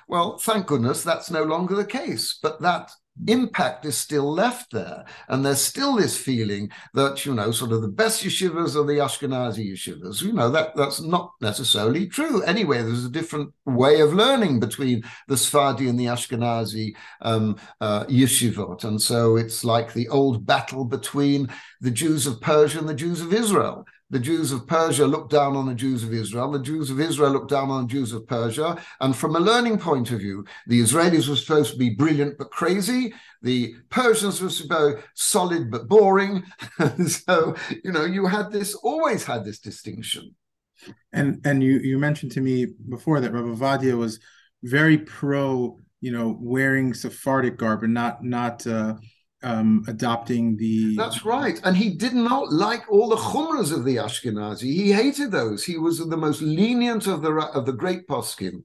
[0.07, 2.39] Well, thank goodness that's no longer the case.
[2.41, 2.91] But that
[3.25, 5.03] impact is still left there.
[5.27, 8.99] And there's still this feeling that, you know, sort of the best yeshivas are the
[8.99, 10.21] Ashkenazi yeshivas.
[10.21, 12.41] You know, that that's not necessarily true.
[12.43, 18.05] Anyway, there's a different way of learning between the Sephardi and the Ashkenazi um, uh,
[18.05, 18.83] yeshivot.
[18.83, 21.49] And so it's like the old battle between
[21.81, 25.55] the Jews of Persia and the Jews of Israel the Jews of Persia looked down
[25.55, 26.51] on the Jews of Israel.
[26.51, 28.81] The Jews of Israel looked down on the Jews of Persia.
[29.01, 32.49] And from a learning point of view, the Israelis were supposed to be brilliant but
[32.49, 33.13] crazy.
[33.41, 36.43] The Persians were supposed to be solid but boring.
[37.07, 40.35] so, you know, you had this, always had this distinction.
[41.11, 44.19] And and you you mentioned to me before that Rav Ovadia was
[44.63, 48.93] very pro, you know, wearing Sephardic garb and not not uh,
[49.47, 50.95] um, adopting the.
[50.95, 54.63] That's right, and he did not like all the chumras of the Ashkenazi.
[54.63, 55.63] He hated those.
[55.63, 58.63] He was the most lenient of the of the great poskim,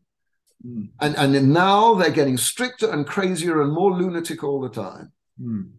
[0.66, 0.88] mm.
[1.01, 5.12] and and now they're getting stricter and crazier and more lunatic all the time.
[5.40, 5.71] Mm.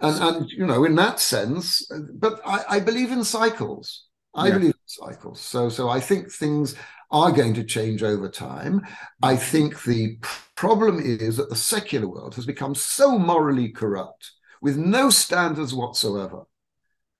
[0.00, 4.06] And so, and you know, in that sense, but I, I believe in cycles.
[4.34, 4.54] I yeah.
[4.54, 5.40] believe in cycles.
[5.40, 6.74] So so I think things
[7.10, 8.86] are going to change over time.
[9.22, 10.18] I think the
[10.54, 16.44] problem is that the secular world has become so morally corrupt with no standards whatsoever,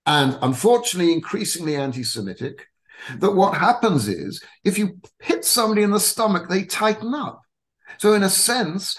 [0.06, 2.66] and unfortunately, increasingly anti Semitic,
[3.18, 7.42] that what happens is if you hit somebody in the stomach, they tighten up.
[7.98, 8.96] So, in a sense,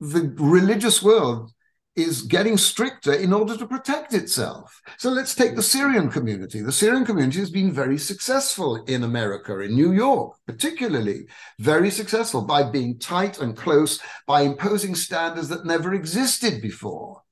[0.00, 1.52] the religious world
[1.98, 4.80] is getting stricter in order to protect itself.
[4.98, 6.62] So let's take the Syrian community.
[6.62, 11.26] The Syrian community has been very successful in America, in New York, particularly
[11.58, 17.22] very successful by being tight and close, by imposing standards that never existed before.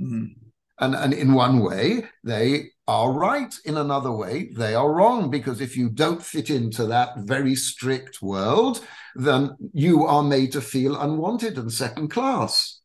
[0.00, 0.36] Mm.
[0.80, 5.30] And, and in one way, they are right in another way, they are wrong.
[5.30, 8.84] Because if you don't fit into that very strict world,
[9.14, 12.80] then you are made to feel unwanted and second class.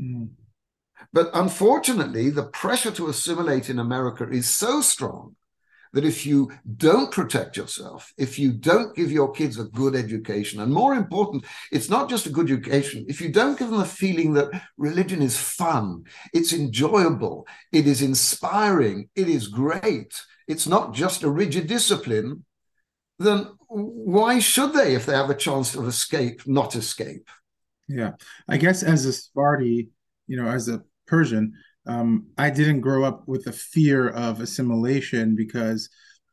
[0.00, 0.30] Mm.
[1.12, 5.36] But unfortunately, the pressure to assimilate in America is so strong
[5.92, 10.60] that if you don't protect yourself, if you don't give your kids a good education,
[10.60, 13.84] and more important, it's not just a good education, if you don't give them the
[13.84, 16.04] feeling that religion is fun,
[16.34, 20.12] it's enjoyable, it is inspiring, it is great,
[20.46, 22.44] it's not just a rigid discipline,
[23.18, 27.30] then why should they, if they have a chance of escape, not escape?
[27.88, 28.12] Yeah.
[28.48, 29.90] I guess as a Sephardi,
[30.26, 31.52] you know, as a Persian,
[31.86, 35.88] um, I didn't grow up with the fear of assimilation because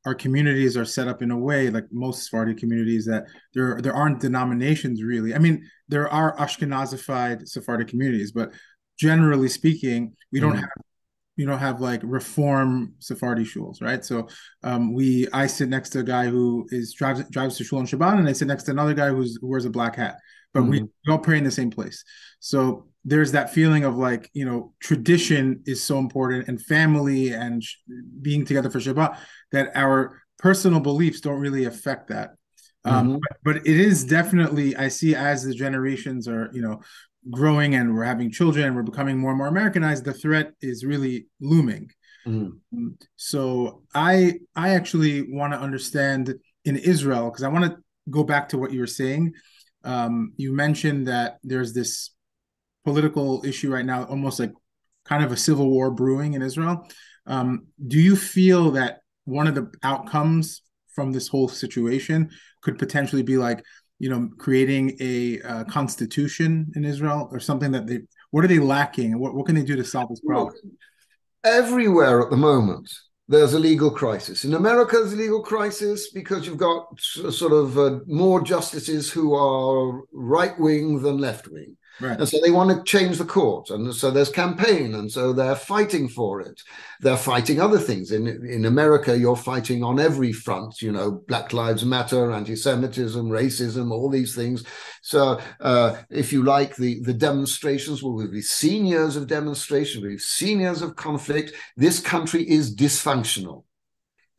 [0.06, 3.94] our communities are set up in a way like most Sephardi communities that there there
[3.94, 5.34] aren't denominations really.
[5.34, 8.52] I mean, there are Ashkenazified Sephardic communities, but
[8.98, 10.60] generally speaking, we don't mm.
[10.60, 10.70] have
[11.36, 14.04] you don't have like reform Sephardi shuls, right?
[14.06, 14.28] So
[14.63, 17.88] um, we I sit next to a guy who is drives drives to shul on
[17.88, 20.18] Shabbat, and I sit next to another guy who's who wears a black hat,
[20.54, 20.70] but mm-hmm.
[20.72, 22.04] we, we all pray in the same place.
[22.39, 27.63] So there's that feeling of like you know tradition is so important and family and
[27.63, 27.76] sh-
[28.22, 29.18] being together for Shabbat
[29.52, 32.32] that our personal beliefs don't really affect that.
[32.86, 33.18] Um, mm-hmm.
[33.44, 36.82] but, but it is definitely I see as the generations are you know
[37.32, 40.84] growing and we're having children and we're becoming more and more Americanized, the threat is
[40.84, 41.89] really looming.
[42.28, 42.89] Mm-hmm.
[43.16, 46.36] So I I actually want to understand
[46.66, 47.78] in Israel because I want to
[48.10, 49.34] go back to what you were saying.
[49.84, 52.12] Um, you mentioned that there's this
[52.86, 54.52] political issue right now, almost like
[55.06, 56.88] kind of a civil war brewing in Israel.
[57.26, 60.62] Um, do you feel that one of the outcomes
[60.93, 62.30] from this whole situation
[62.62, 63.63] could potentially be like,
[64.00, 68.60] you know, creating a uh, constitution in Israel or something that they, what are they
[68.60, 69.17] lacking?
[69.17, 70.54] What, what can they do to solve this problem?
[71.43, 72.89] Everywhere at the moment,
[73.28, 74.44] there's a legal crisis.
[74.44, 79.34] In America, there's a legal crisis because you've got sort of uh, more justices who
[79.34, 81.78] are right wing than left wing.
[81.99, 82.19] Right.
[82.19, 83.69] And so they want to change the court.
[83.69, 84.95] And so there's campaign.
[84.95, 86.62] And so they're fighting for it.
[86.99, 88.12] They're fighting other things.
[88.12, 93.29] In, in America, you're fighting on every front, you know, Black Lives Matter, anti Semitism,
[93.29, 94.63] racism, all these things.
[95.01, 100.21] So uh, if you like, the, the demonstrations, well, we've seen years of demonstration, we've
[100.21, 101.53] seen years of conflict.
[101.77, 103.65] This country is dysfunctional.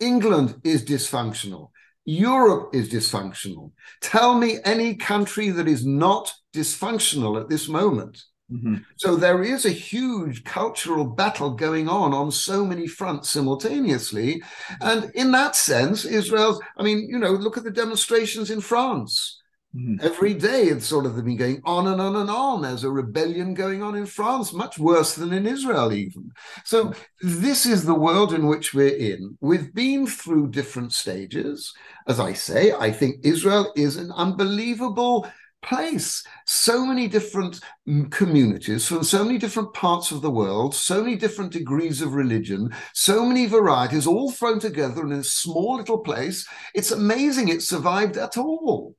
[0.00, 1.70] England is dysfunctional.
[2.04, 3.72] Europe is dysfunctional.
[4.02, 8.24] Tell me any country that is not dysfunctional at this moment.
[8.52, 8.76] Mm-hmm.
[8.96, 14.42] So there is a huge cultural battle going on on so many fronts simultaneously.
[14.80, 19.40] And in that sense, Israel's, I mean, you know, look at the demonstrations in France.
[19.74, 20.06] Mm-hmm.
[20.06, 22.62] Every day, it's sort of been going on and on and on.
[22.62, 26.30] There's a rebellion going on in France, much worse than in Israel, even.
[26.64, 29.36] So, this is the world in which we're in.
[29.40, 31.74] We've been through different stages.
[32.06, 35.26] As I say, I think Israel is an unbelievable
[35.64, 36.24] place.
[36.46, 41.16] So many different mm, communities from so many different parts of the world, so many
[41.16, 46.46] different degrees of religion, so many varieties all thrown together in a small little place.
[46.74, 48.94] It's amazing it survived at all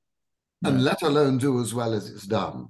[0.63, 2.69] and let alone do as well as it's done.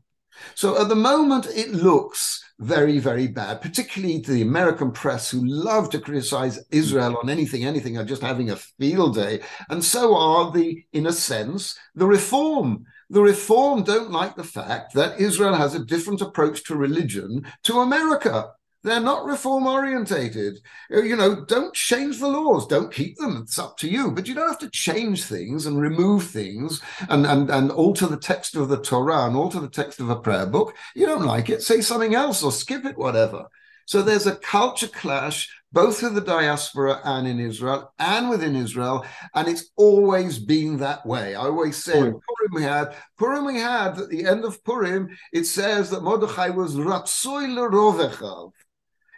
[0.54, 5.90] So at the moment, it looks very, very bad, particularly the American press who love
[5.92, 9.42] to criticize Israel on anything, anything, are just having a field day.
[9.70, 12.86] And so are the, in a sense, the reform.
[13.10, 17.82] The reform don't like the fact that Israel has a different approach to religion to
[17.82, 18.52] America.
[18.84, 20.60] They're not reform orientated.
[20.94, 22.68] Uh, you know, don't change the laws.
[22.68, 23.42] Don't keep them.
[23.42, 24.12] It's up to you.
[24.12, 28.18] But you don't have to change things and remove things and, and, and alter the
[28.18, 30.76] text of the Torah and alter the text of a prayer book.
[30.94, 33.46] You don't like it, say something else or skip it, whatever.
[33.88, 39.06] So there's a culture clash both with the diaspora and in Israel and within Israel.
[39.36, 41.36] And it's always been that way.
[41.36, 45.44] I always say, Purim we had, Purim we had, at the end of Purim, it
[45.44, 48.54] says that Mordechai was Ratzoi Lerovechav.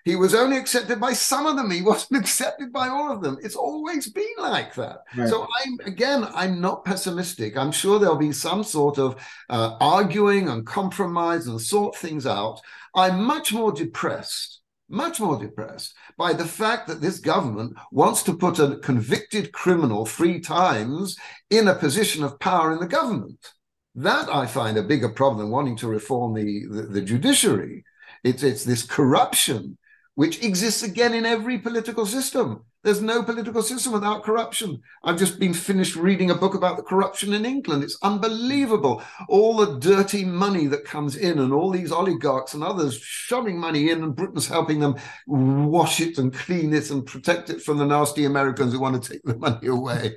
[0.04, 1.70] He was only accepted by some of them.
[1.70, 3.38] He wasn't accepted by all of them.
[3.44, 5.04] It's always been like that.
[5.16, 5.30] Right.
[5.30, 7.56] So I'm again, I'm not pessimistic.
[7.56, 12.62] I'm sure there'll be some sort of uh, arguing and compromise and sort things out.
[12.96, 14.57] I'm much more depressed,
[14.90, 20.06] much more depressed by the fact that this government wants to put a convicted criminal
[20.06, 21.18] three times
[21.50, 23.54] in a position of power in the government.
[23.96, 27.84] That I find a bigger problem than wanting to reform the, the, the judiciary.
[28.24, 29.78] It's, it's this corruption
[30.16, 32.64] which exists again in every political system.
[32.88, 34.82] There's no political system without corruption.
[35.04, 37.84] I've just been finished reading a book about the corruption in England.
[37.84, 39.04] It's unbelievable.
[39.28, 43.90] All the dirty money that comes in, and all these oligarchs and others shoving money
[43.90, 44.96] in, and Britain's helping them
[45.28, 49.12] wash it and clean it and protect it from the nasty Americans who want to
[49.12, 50.16] take the money away.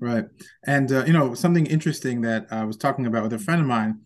[0.00, 0.24] Right,
[0.66, 3.66] and uh, you know something interesting that I was talking about with a friend of
[3.66, 4.00] mine.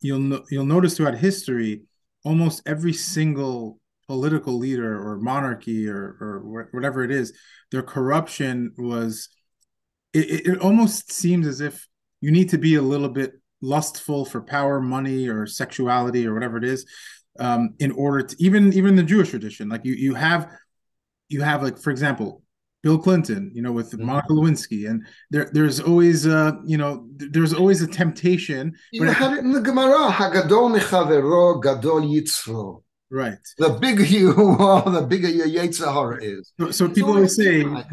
[0.00, 1.82] You'll no- you'll notice throughout history,
[2.24, 3.77] almost every single
[4.08, 7.32] political leader or monarchy or or whatever it is,
[7.70, 9.28] their corruption was.
[10.14, 11.86] It, it almost seems as if
[12.20, 16.56] you need to be a little bit lustful for power, money, or sexuality, or whatever
[16.56, 16.86] it is,
[17.38, 19.68] um, in order to even even the Jewish tradition.
[19.68, 20.50] Like you you have
[21.28, 22.42] you have like for example
[22.82, 24.06] Bill Clinton, you know, with mm-hmm.
[24.06, 28.72] Monica Lewinsky, and there, there's always, uh, you know, there's always a temptation.
[28.92, 32.82] You had it in the Gemara, Hagadol mechavero, gadol yitzro.
[33.10, 33.38] Right.
[33.58, 36.52] The bigger you are, the bigger your Yetzirah is.
[36.58, 37.88] So, so people will say, like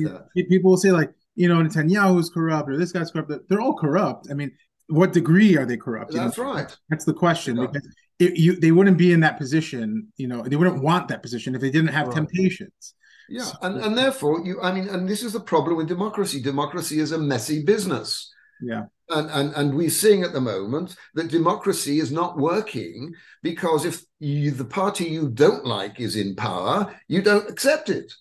[0.49, 3.32] people will say, like, you know, Netanyahu's corrupt or this guy's corrupt.
[3.49, 4.28] They're all corrupt.
[4.30, 4.51] I mean,
[4.88, 6.13] what degree are they corrupt?
[6.13, 6.54] That's you know?
[6.54, 6.78] right.
[6.89, 7.67] That's the question yeah.
[7.67, 7.88] because
[8.19, 10.08] it, you, they wouldn't be in that position.
[10.17, 12.15] You know, they wouldn't want that position if they didn't have right.
[12.15, 12.93] temptations.
[13.28, 16.41] Yeah, and, and therefore you I mean, and this is the problem with democracy.
[16.41, 18.32] Democracy is a messy business.
[18.62, 18.84] Yeah.
[19.09, 23.13] And, and and we're seeing at the moment that democracy is not working
[23.43, 28.11] because if you, the party you don't like is in power, you don't accept it,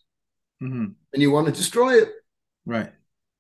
[0.62, 0.88] mm-hmm.
[1.12, 2.10] and you want to destroy it.
[2.66, 2.92] Right.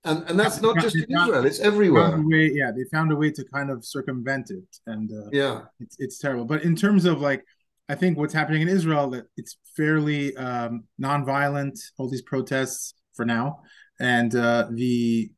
[0.04, 2.18] And and that's not just in Israel; it's everywhere.
[2.18, 5.96] Way, yeah, they found a way to kind of circumvent it, and uh, yeah, it's
[5.98, 6.44] it's terrible.
[6.44, 7.44] But in terms of like
[7.88, 13.24] I think what's happening in Israel that it's fairly um, nonviolent, all these protests for
[13.24, 13.62] now,
[14.00, 15.30] and uh, the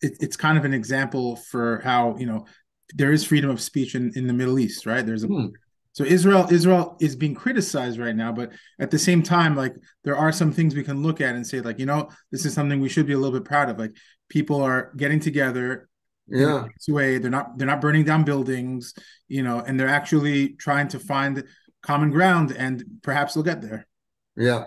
[0.00, 2.46] it, it's kind of an example for how you know
[2.94, 5.04] there is freedom of speech in, in the Middle East, right?
[5.04, 5.46] There's a hmm.
[5.92, 10.16] so Israel Israel is being criticized right now, but at the same time, like there
[10.16, 12.80] are some things we can look at and say, like you know, this is something
[12.80, 13.78] we should be a little bit proud of.
[13.78, 13.96] Like
[14.28, 15.88] people are getting together
[16.28, 18.94] yeah way they're not they're not burning down buildings
[19.28, 21.44] you know and they're actually trying to find
[21.82, 23.86] common ground and perhaps they'll get there
[24.36, 24.64] yeah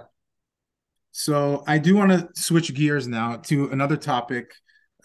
[1.12, 4.54] so i do want to switch gears now to another topic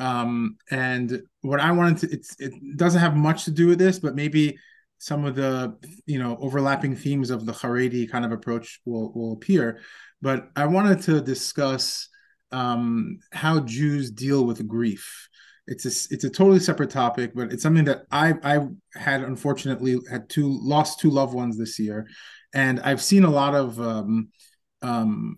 [0.01, 3.99] um and what i wanted to it's it doesn't have much to do with this
[3.99, 4.57] but maybe
[5.05, 5.77] some of the
[6.07, 9.81] you know overlapping themes of the Haredi kind of approach will will appear.
[10.23, 12.09] But i wanted to discuss
[12.53, 15.29] um how jews deal with grief.
[15.67, 19.99] It's a it's a totally separate topic, but it's something that I I had unfortunately
[20.11, 22.09] had two lost two loved ones this year,
[22.55, 24.29] and I've seen a lot of um,
[24.81, 25.37] um,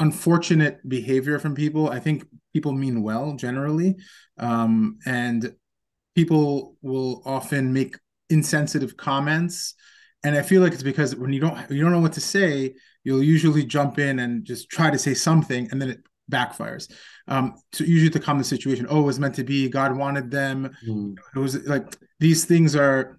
[0.00, 1.88] unfortunate behavior from people.
[1.88, 3.96] I think people mean well generally,
[4.38, 5.54] um, and
[6.14, 7.96] people will often make
[8.30, 9.74] insensitive comments,
[10.24, 12.74] and I feel like it's because when you don't you don't know what to say,
[13.04, 16.90] you'll usually jump in and just try to say something, and then it backfires.
[17.28, 19.68] Um, so usually to calm the situation, oh, it was meant to be.
[19.68, 20.70] God wanted them.
[20.86, 21.16] Mm.
[21.34, 23.18] It was like these things are,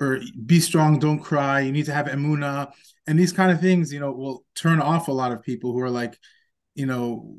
[0.00, 1.60] or be strong, don't cry.
[1.60, 2.72] You need to have emuna,
[3.06, 5.80] and these kind of things, you know, will turn off a lot of people who
[5.80, 6.18] are like,
[6.74, 7.36] you know,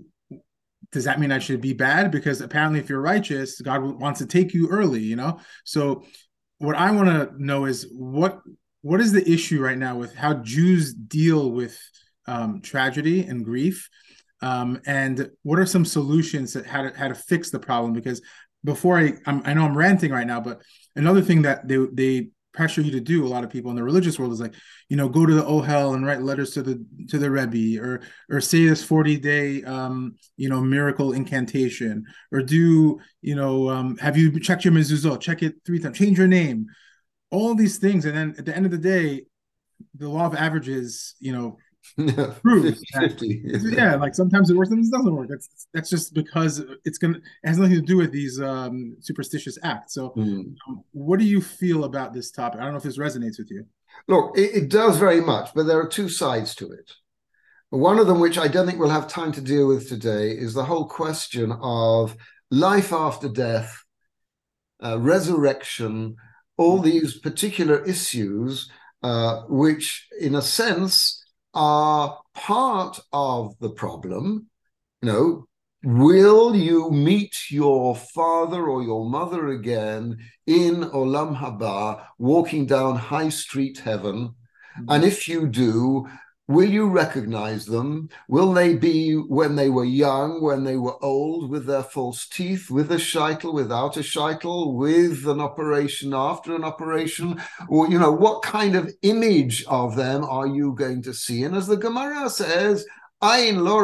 [0.94, 2.12] does that mean I should be bad?
[2.12, 5.02] Because apparently, if you're righteous, God wants to take you early.
[5.02, 6.04] You know, so
[6.60, 8.40] what I want to know is what
[8.82, 11.78] what is the issue right now with how Jews deal with
[12.28, 13.90] um, tragedy and grief
[14.44, 17.94] um, and what are some solutions that how to how to fix the problem?
[17.94, 18.22] Because
[18.64, 20.62] before I I'm, i know I'm ranting right now, but
[20.96, 23.84] another thing that they they pressure you to do a lot of people in the
[23.84, 24.54] religious world is like
[24.88, 28.02] you know go to the ohel and write letters to the to the rebbe or
[28.30, 33.98] or say this 40 day um you know miracle incantation or do you know um
[33.98, 35.20] have you checked your mezuzot?
[35.20, 35.98] Check it three times.
[35.98, 36.68] Change your name.
[37.32, 38.06] All these things.
[38.06, 39.26] And then at the end of the day
[39.96, 41.58] the law of averages you know
[42.42, 43.42] prove 50,
[43.72, 45.28] yeah like sometimes it works sometimes it doesn't work.
[45.30, 49.58] That's that's just because it's gonna it has nothing to do with these um superstitious
[49.64, 49.94] acts.
[49.94, 50.56] So mm.
[50.68, 52.60] um, what do you feel about this topic?
[52.60, 53.66] I don't know if this resonates with you.
[54.08, 56.92] Look it, it does very much but there are two sides to it.
[57.70, 60.54] One of them which i don't think we'll have time to deal with today is
[60.54, 62.16] the whole question of
[62.52, 63.84] life after death
[64.84, 66.16] uh, resurrection
[66.58, 68.70] all these particular issues
[69.02, 71.23] uh, which in a sense
[71.54, 74.48] are part of the problem.
[75.02, 75.46] You know,
[75.84, 83.30] will you meet your father or your mother again in Olam Haba, walking down High
[83.30, 84.36] Street Heaven?
[84.78, 84.86] Mm-hmm.
[84.90, 86.08] And if you do,
[86.50, 88.10] Will you recognize them?
[88.28, 92.70] Will they be when they were young, when they were old, with their false teeth,
[92.70, 97.42] with a sheitel, without a sheitel, with an operation, after an operation?
[97.70, 101.44] Or, you know, what kind of image of them are you going to see?
[101.44, 102.86] And as the Gemara says,
[103.24, 103.82] Ain lo.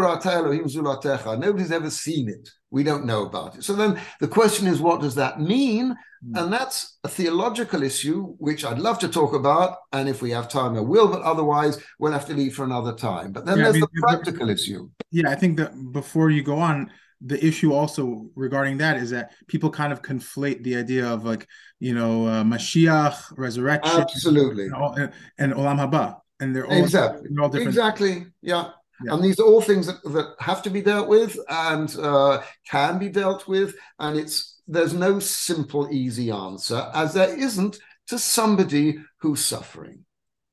[1.37, 2.49] Nobody's ever seen it.
[2.71, 3.63] We don't know about it.
[3.63, 5.95] So then the question is, what does that mean?
[6.25, 6.43] Mm.
[6.43, 9.77] And that's a theological issue, which I'd love to talk about.
[9.91, 11.07] And if we have time, I will.
[11.07, 13.31] But otherwise, we'll have to leave for another time.
[13.31, 14.89] But then yeah, there's I mean, the practical issue.
[15.11, 16.91] Yeah, I think that before you go on,
[17.21, 21.47] the issue also regarding that is that people kind of conflate the idea of like
[21.79, 27.27] you know uh, Mashiach, resurrection, absolutely, and, and, and Olam Haba, and they're all exactly,
[27.29, 27.69] they're all different.
[27.69, 28.69] Exactly, yeah.
[29.03, 29.13] Yeah.
[29.13, 32.99] And these are all things that, that have to be dealt with and uh, can
[32.99, 33.75] be dealt with.
[33.99, 40.05] And it's there's no simple, easy answer, as there isn't to somebody who's suffering.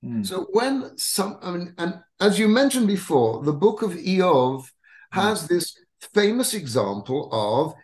[0.04, 0.26] Mm.
[0.26, 4.66] So when some, I mean, and as you mentioned before, the book of Iyov
[5.10, 5.48] has mm.
[5.48, 5.78] this
[6.14, 7.74] famous example of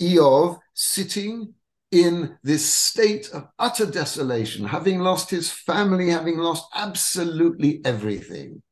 [0.00, 1.54] Iyov sitting
[1.90, 8.62] in this state of utter desolation, having lost his family, having lost absolutely everything.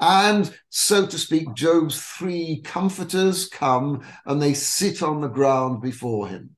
[0.00, 6.28] And so to speak, Job's three comforters come and they sit on the ground before
[6.28, 6.56] him.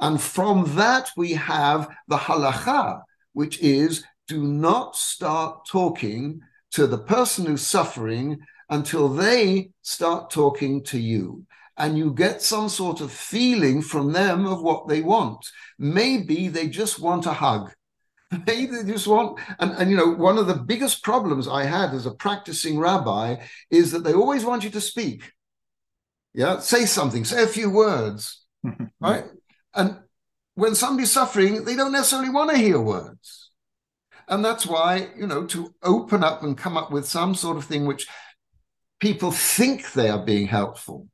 [0.00, 6.40] And from that, we have the halacha, which is do not start talking
[6.72, 11.46] to the person who's suffering until they start talking to you.
[11.76, 15.44] And you get some sort of feeling from them of what they want.
[15.78, 17.72] Maybe they just want a hug.
[18.30, 22.06] They just want, and, and you know, one of the biggest problems I had as
[22.06, 23.36] a practicing rabbi
[23.70, 25.32] is that they always want you to speak.
[26.32, 28.44] Yeah, say something, say a few words,
[29.00, 29.24] right?
[29.72, 29.98] And
[30.54, 33.50] when somebody's suffering, they don't necessarily want to hear words.
[34.26, 37.64] And that's why, you know, to open up and come up with some sort of
[37.64, 38.08] thing which
[39.00, 41.08] people think they are being helpful.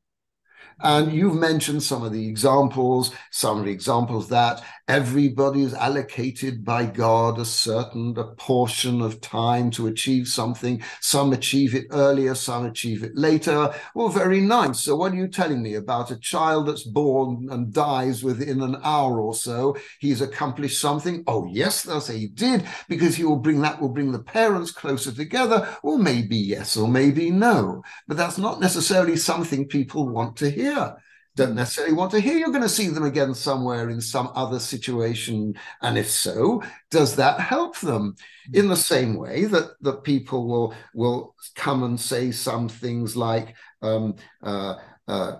[0.83, 6.65] And you've mentioned some of the examples, some of the examples that everybody is allocated
[6.65, 10.83] by God a certain a portion of time to achieve something.
[10.99, 13.73] Some achieve it earlier, some achieve it later.
[13.95, 14.81] Well, very nice.
[14.81, 18.75] So, what are you telling me about a child that's born and dies within an
[18.83, 19.77] hour or so?
[19.99, 21.23] He's accomplished something.
[21.25, 24.71] Oh, yes, they'll say he did, because he will bring that will bring the parents
[24.71, 25.73] closer together.
[25.83, 27.81] Or maybe yes, or maybe no.
[28.09, 30.97] But that's not necessarily something people want to hear
[31.41, 34.59] don't necessarily want to hear you're going to see them again somewhere in some other
[34.59, 38.15] situation and if so does that help them
[38.53, 43.55] in the same way that that people will will come and say some things like
[43.81, 44.75] um, uh,
[45.07, 45.37] uh,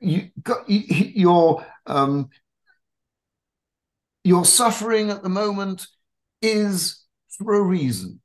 [0.00, 0.82] you got you,
[1.14, 2.28] your um,
[4.22, 5.86] your suffering at the moment
[6.40, 8.20] is for a reason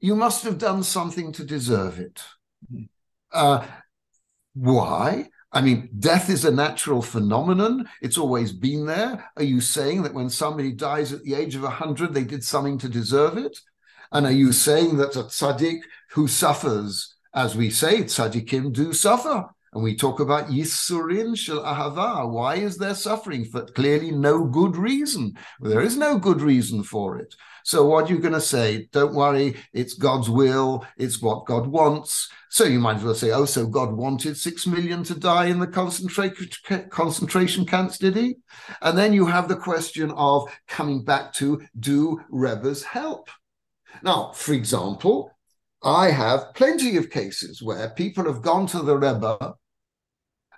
[0.00, 2.22] you must have done something to deserve it
[2.72, 2.84] mm-hmm.
[3.32, 3.66] uh,
[4.54, 5.28] why?
[5.50, 7.88] I mean, death is a natural phenomenon.
[8.02, 9.30] It's always been there.
[9.36, 12.76] Are you saying that when somebody dies at the age of 100, they did something
[12.78, 13.58] to deserve it?
[14.12, 15.80] And are you saying that a tzaddik
[16.10, 19.46] who suffers, as we say, tzaddikim do suffer?
[19.72, 22.28] And we talk about Yisurin shel Ahava.
[22.28, 23.44] Why is there suffering?
[23.44, 25.34] For clearly no good reason.
[25.60, 27.34] Well, there is no good reason for it.
[27.68, 28.88] So what are you going to say?
[28.92, 32.30] Don't worry, it's God's will, it's what God wants.
[32.48, 35.58] So you might as well say, oh, so God wanted six million to die in
[35.58, 35.66] the
[36.90, 38.36] concentration camps, did he?
[38.80, 43.28] And then you have the question of coming back to do Rebbe's help?
[44.02, 45.30] Now, for example,
[45.82, 49.56] I have plenty of cases where people have gone to the Rebbe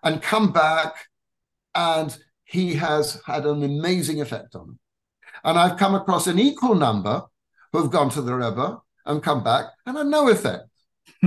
[0.05, 0.95] and come back
[1.75, 4.80] and he has had an amazing effect on them.
[5.45, 7.25] And I've come across an equal number
[7.73, 10.65] who have gone to the Rebbe and come back and had no effect.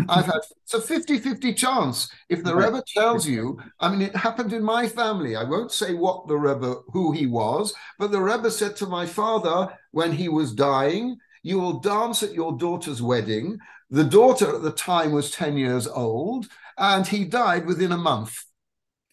[0.10, 2.10] I've had it's a 50 50 chance.
[2.30, 2.56] If the.
[2.56, 5.36] Rebbe tells you, I mean, it happened in my family.
[5.36, 9.06] I won't say what the Rebbe, who he was, but the Rebbe said to my
[9.06, 13.60] father when he was dying, You will dance at your daughter's wedding.
[13.90, 16.48] The daughter at the time was 10 years old,
[16.78, 18.44] and he died within a month.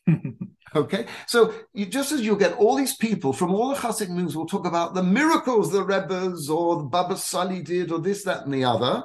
[0.74, 4.36] Okay, so you, just as you get all these people from all the Hasidic moves
[4.36, 8.44] will talk about the miracles the Rebbes or the Baba Sali did or this, that,
[8.44, 9.02] and the other.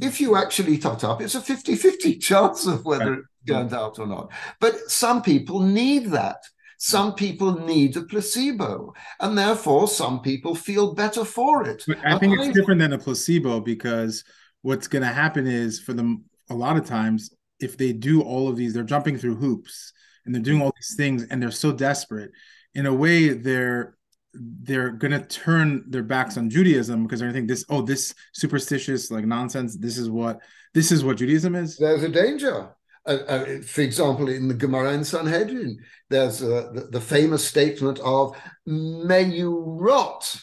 [0.00, 3.98] If you actually tot up, it's a 50 50 chance of whether it turned out
[3.98, 4.32] or not.
[4.58, 6.38] But some people need that.
[6.78, 11.84] Some people need a placebo, and therefore some people feel better for it.
[11.86, 14.24] But I think it's different than a placebo because
[14.62, 18.48] what's going to happen is for them a lot of times if they do all
[18.48, 19.91] of these, they're jumping through hoops
[20.24, 22.32] and they're doing all these things and they're so desperate
[22.74, 23.96] in a way they're
[24.34, 28.14] they're gonna turn their backs on Judaism because they're going to think this oh this
[28.32, 30.40] superstitious like nonsense this is what
[30.74, 31.76] this is what Judaism is.
[31.76, 32.70] There's a danger.
[33.04, 35.76] Uh, uh, for example, in the Gemara in Sanhedrin,
[36.08, 40.40] there's uh, the, the, famous statement of "May you rot."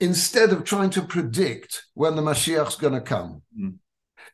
[0.00, 3.74] Instead of trying to predict when the Mashiach's going to come, mm.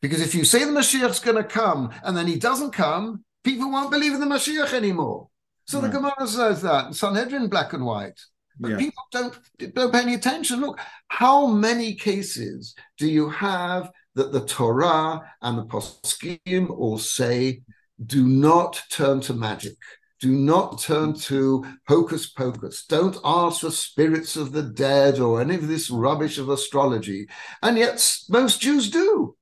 [0.01, 3.71] Because if you say the Mashiach's going to come and then he doesn't come, people
[3.71, 5.29] won't believe in the Mashiach anymore.
[5.65, 5.91] So right.
[5.91, 6.05] the hmm.
[6.05, 8.19] Gemara says that Sanhedrin, black and white.
[8.59, 8.77] But yeah.
[8.77, 9.39] people don't
[9.73, 10.59] don't pay any attention.
[10.59, 17.61] Look, how many cases do you have that the Torah and the Poskim all say,
[18.05, 19.77] do not turn to magic.
[20.19, 22.85] Do not turn to hocus pocus.
[22.85, 27.27] Don't ask for spirits of the dead or any of this rubbish of astrology.
[27.63, 29.37] And yet most Jews do.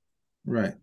[0.46, 0.76] Right.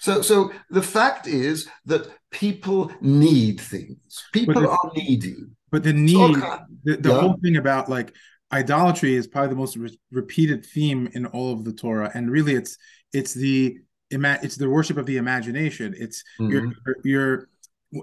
[0.00, 4.24] So, so the fact is that people need things.
[4.32, 5.36] People the, are needy.
[5.70, 6.36] But the need,
[6.84, 7.20] the, the yeah.
[7.20, 8.14] whole thing about like
[8.50, 12.54] idolatry is probably the most re- repeated theme in all of the Torah, and really,
[12.54, 12.76] it's
[13.12, 13.78] it's the
[14.10, 15.94] it's the worship of the imagination.
[15.96, 16.50] It's mm-hmm.
[16.50, 16.72] you're,
[17.04, 17.48] you're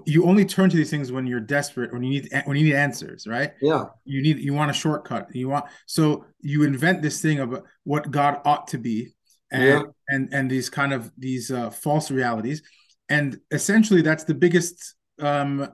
[0.06, 2.76] you only turn to these things when you're desperate when you need when you need
[2.76, 7.20] answers right yeah you need you want a shortcut you want so you invent this
[7.20, 9.12] thing of what god ought to be
[9.50, 9.82] and yeah.
[10.08, 12.62] and and these kind of these uh, false realities
[13.10, 15.68] and essentially that's the biggest um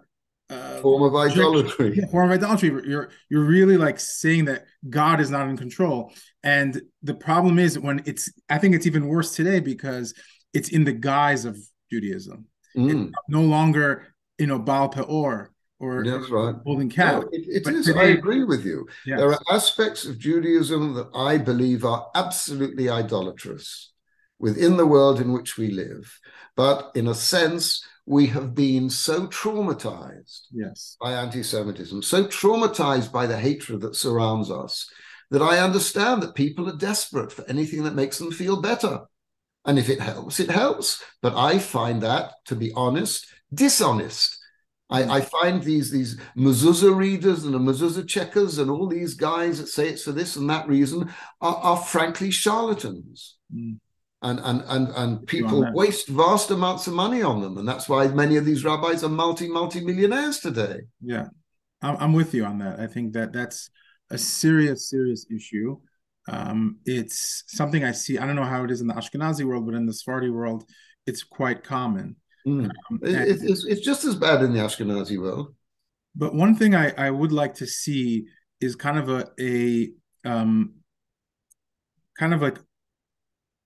[0.49, 1.97] uh, form of idolatry.
[1.97, 2.69] Yeah, form of idolatry.
[2.69, 6.13] You're you're really like saying that God is not in control,
[6.43, 8.33] and the problem is when it's.
[8.49, 10.15] I think it's even worse today because
[10.55, 11.59] it's in the guise of
[11.91, 12.47] Judaism.
[12.77, 13.11] Mm.
[13.27, 14.07] no longer
[14.39, 16.55] you know Baal Peor or that's right.
[16.65, 17.23] golden calf.
[17.23, 17.87] No, it, it is.
[17.87, 18.87] Today, I agree with you.
[19.07, 23.93] There are aspects of Judaism that I believe are absolutely idolatrous
[24.39, 26.19] within the world in which we live,
[26.57, 30.97] but in a sense we have been so traumatized yes.
[31.01, 34.89] by anti Semitism, so traumatized by the hatred that surrounds us,
[35.31, 39.01] that I understand that people are desperate for anything that makes them feel better.
[39.65, 41.03] And if it helps, it helps.
[41.21, 44.39] But I find that, to be honest, dishonest.
[44.89, 49.59] I, I, find these these mezuzah readers and the mezuzah checkers and all these guys
[49.59, 53.37] that say it's for this and that reason are, are frankly charlatans.
[53.53, 53.81] Mm
[54.23, 58.07] and and and and people waste vast amounts of money on them, and that's why
[58.09, 60.81] many of these rabbis are multi multi millionaires today.
[61.03, 61.27] Yeah,
[61.83, 62.81] I'm with you on that.
[62.81, 63.71] I think that that's
[64.11, 65.79] a serious serious issue.
[66.29, 68.19] Um, it's something I see.
[68.19, 70.65] I don't know how it is in the Ashkenazi world, but in the Sephardi world,
[71.07, 72.17] it's quite common.
[72.47, 72.65] Mm.
[72.65, 75.55] Um, it, it's, it's just as bad in the Ashkenazi world.
[76.15, 78.27] But one thing I, I would like to see
[78.61, 79.91] is kind of a a
[80.25, 80.77] um,
[82.19, 82.59] kind of like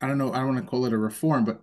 [0.00, 1.60] I don't know, I don't want to call it a reform, but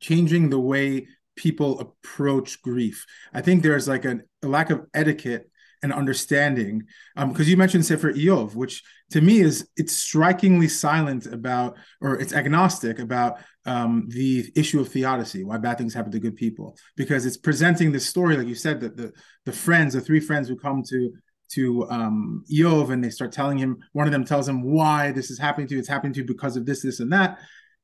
[0.00, 1.06] changing the way
[1.36, 3.06] people approach grief.
[3.32, 5.50] I think there's like a, a lack of etiquette
[5.82, 6.82] and understanding.
[7.16, 12.18] Because um, you mentioned Sefer Iyov, which to me is it's strikingly silent about, or
[12.20, 16.76] it's agnostic about um, the issue of theodicy, why bad things happen to good people,
[16.96, 19.12] because it's presenting this story, like you said, that the
[19.44, 21.12] the friends, the three friends who come to
[21.52, 23.78] to um, and they start telling him.
[23.92, 25.80] One of them tells him why this is happening to you.
[25.80, 27.38] It's happening to you because of this, this, and that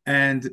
[0.07, 0.49] and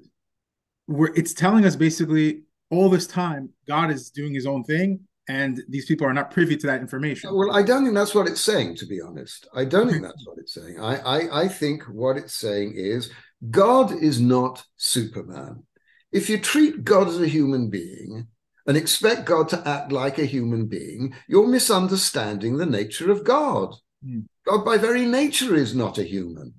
[0.87, 5.63] we're it's telling us basically all this time God is doing his own thing and
[5.69, 7.33] these people are not privy to that information.
[7.33, 9.47] Well, I don't think that's what it's saying, to be honest.
[9.55, 10.81] I don't think that's what it's saying.
[10.81, 13.09] I, I, I think what it's saying is
[13.49, 15.63] God is not Superman.
[16.11, 18.27] If you treat God as a human being
[18.65, 23.75] and expect God to act like a human being, you're misunderstanding the nature of God.
[24.05, 24.25] Mm.
[24.45, 26.53] God, by very nature, is not a human.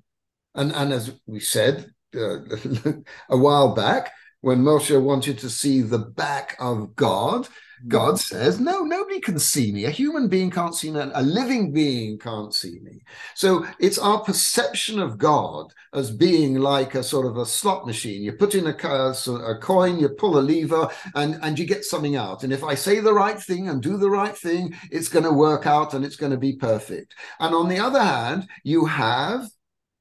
[0.54, 2.38] And, and as we said, uh,
[3.28, 7.48] a while back when Moshe wanted to see the back of God.
[7.86, 9.84] God says, No, nobody can see me.
[9.84, 11.00] A human being can't see me.
[11.12, 13.02] A living being can't see me.
[13.34, 18.22] So it's our perception of God as being like a sort of a slot machine.
[18.22, 22.16] You put in a, a coin, you pull a lever, and, and you get something
[22.16, 22.42] out.
[22.42, 25.32] And if I say the right thing and do the right thing, it's going to
[25.32, 27.14] work out and it's going to be perfect.
[27.38, 29.48] And on the other hand, you have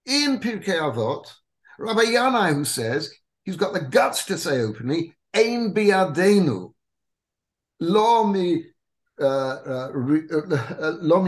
[0.06, 1.26] in Pirkei Avot,
[1.80, 3.12] Rabbi Yanai, who says
[3.44, 6.74] he's got the guts to say openly, Ein biadenu,
[7.80, 8.24] lo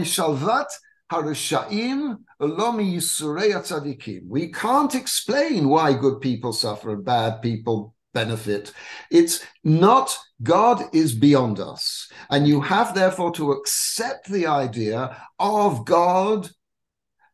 [0.04, 0.66] shalvat
[1.10, 4.22] harushaim, mi yisurei.
[4.28, 8.72] We can't explain why good people suffer and bad people benefit.
[9.10, 12.10] It's not God is beyond us.
[12.30, 16.50] And you have therefore to accept the idea of God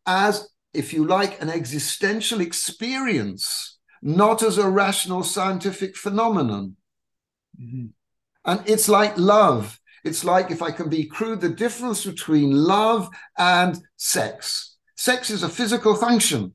[0.07, 6.77] as if you like, an existential experience, not as a rational scientific phenomenon.
[7.61, 7.87] Mm-hmm.
[8.45, 9.79] And it's like love.
[10.05, 14.77] It's like, if I can be crude, the difference between love and sex.
[14.97, 16.53] Sex is a physical function,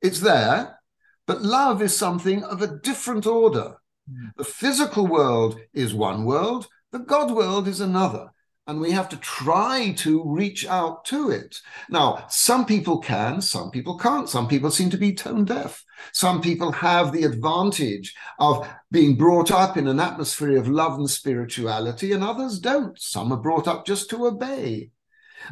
[0.00, 0.78] it's there,
[1.26, 3.76] but love is something of a different order.
[4.10, 4.30] Mm.
[4.36, 8.30] The physical world is one world, the God world is another.
[8.66, 11.60] And we have to try to reach out to it.
[11.90, 14.28] Now, some people can, some people can't.
[14.28, 15.84] Some people seem to be tone deaf.
[16.12, 21.08] Some people have the advantage of being brought up in an atmosphere of love and
[21.08, 22.98] spirituality, and others don't.
[22.98, 24.90] Some are brought up just to obey.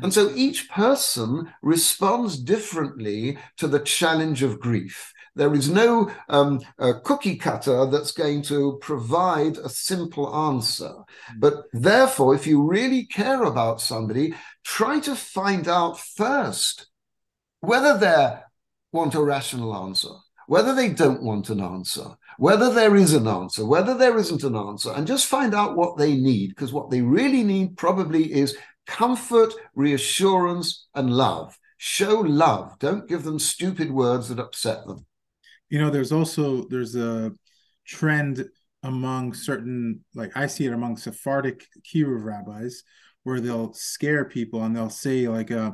[0.00, 5.11] And so each person responds differently to the challenge of grief.
[5.34, 6.60] There is no um,
[7.04, 10.92] cookie cutter that's going to provide a simple answer.
[11.28, 11.40] Hmm.
[11.40, 16.88] But therefore, if you really care about somebody, try to find out first
[17.60, 18.34] whether they
[18.92, 20.10] want a rational answer,
[20.48, 24.56] whether they don't want an answer, whether there is an answer, whether there isn't an
[24.56, 26.50] answer, and just find out what they need.
[26.50, 28.54] Because what they really need probably is
[28.86, 31.58] comfort, reassurance, and love.
[31.78, 32.78] Show love.
[32.78, 35.06] Don't give them stupid words that upset them
[35.72, 37.32] you know there's also there's a
[37.86, 38.46] trend
[38.82, 42.82] among certain like i see it among sephardic kiruv rabbis
[43.24, 45.72] where they'll scare people and they'll say like uh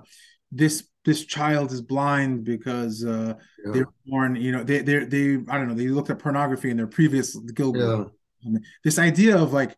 [0.52, 3.34] this this child is blind because uh
[3.64, 3.72] yeah.
[3.72, 6.76] they're born you know they they they i don't know they looked at pornography in
[6.76, 8.10] their previous gilgul
[8.42, 8.58] yeah.
[8.84, 9.76] this idea of like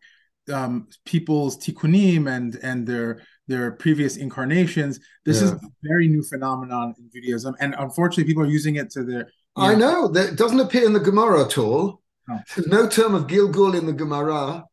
[0.53, 5.45] um people's tikkunim and and their their previous incarnations this yeah.
[5.45, 9.27] is a very new phenomenon in judaism and unfortunately people are using it to their
[9.57, 9.63] yeah.
[9.63, 12.01] I know that it doesn't appear in the Gemara at all.
[12.29, 12.39] Oh.
[12.55, 14.65] There's no term of Gilgul in the Gemara.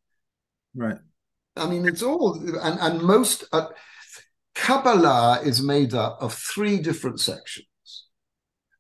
[0.75, 0.99] Right.
[1.57, 3.69] I mean, it's all and and most uh,
[4.55, 7.67] Kabbalah is made up of three different sections,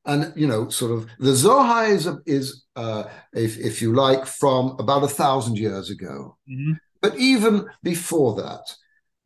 [0.04, 4.76] and you know, sort of the Zohar is is uh, if if you like from
[4.78, 6.72] about a thousand years ago, mm-hmm.
[7.00, 8.62] but even before that,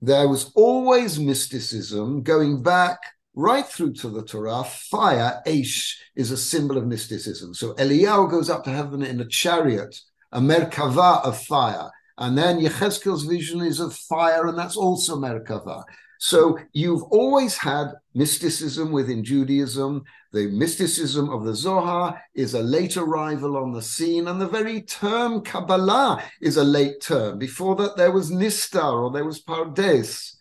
[0.00, 2.98] there was always mysticism going back
[3.34, 7.54] right through to the Torah, fire, Aish, is a symbol of mysticism.
[7.54, 9.96] So Eliyahu goes up to heaven in a chariot,
[10.32, 11.90] a Merkava of fire.
[12.18, 15.82] And then Yechezkel's vision is of fire, and that's also Merkava.
[16.18, 20.04] So you've always had mysticism within Judaism.
[20.32, 24.82] The mysticism of the Zohar is a late arrival on the scene, and the very
[24.82, 27.38] term Kabbalah is a late term.
[27.38, 30.36] Before that, there was Nistar or there was Pardes.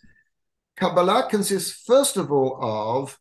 [0.76, 3.18] Kabbalah consists, first of all, of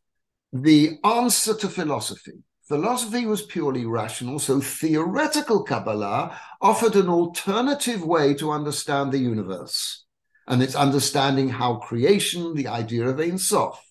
[0.54, 2.44] the answer to philosophy.
[2.68, 10.06] Philosophy was purely rational, so theoretical Kabbalah offered an alternative way to understand the universe.
[10.48, 13.84] And it's understanding how creation, the idea of Ein Sof.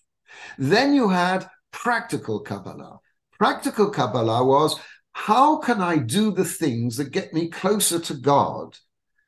[0.57, 2.99] Then you had practical Kabbalah.
[3.37, 4.79] Practical Kabbalah was
[5.13, 8.77] how can I do the things that get me closer to God?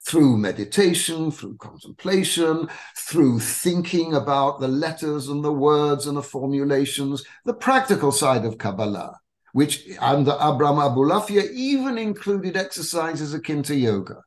[0.05, 7.23] Through meditation, through contemplation, through thinking about the letters and the words and the formulations,
[7.45, 9.19] the practical side of Kabbalah,
[9.53, 14.21] which under Abraham Abulafia even included exercises akin to yoga.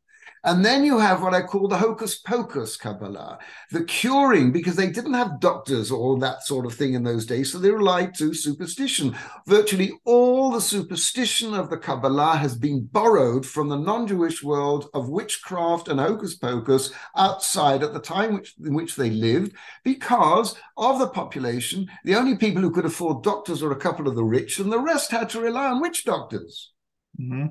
[0.47, 3.39] And then you have what I call the hocus pocus Kabbalah,
[3.73, 7.51] the curing, because they didn't have doctors or that sort of thing in those days.
[7.51, 9.17] So they relied to superstition.
[9.49, 14.89] Virtually all the superstition of the Kabbalah has been borrowed from the non Jewish world
[14.95, 19.53] of witchcraft and hocus pocus outside at the time which, in which they lived,
[19.85, 24.15] because of the population, the only people who could afford doctors were a couple of
[24.15, 26.73] the rich, and the rest had to rely on witch doctors.
[27.21, 27.47] Mm-hmm.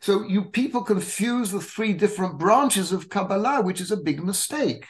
[0.00, 4.86] So you people confuse the three different branches of Kabbalah, which is a big mistake.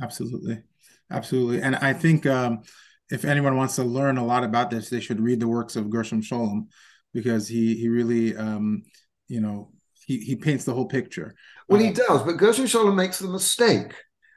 [0.00, 0.62] Absolutely,
[1.10, 2.62] absolutely, and I think um,
[3.10, 5.90] if anyone wants to learn a lot about this, they should read the works of
[5.90, 6.68] Gershom Scholem
[7.14, 8.82] because he he really um,
[9.28, 9.70] you know
[10.06, 11.34] he he paints the whole picture.
[11.68, 13.94] Well, he uh, does, but Gershom Scholem makes the mistake,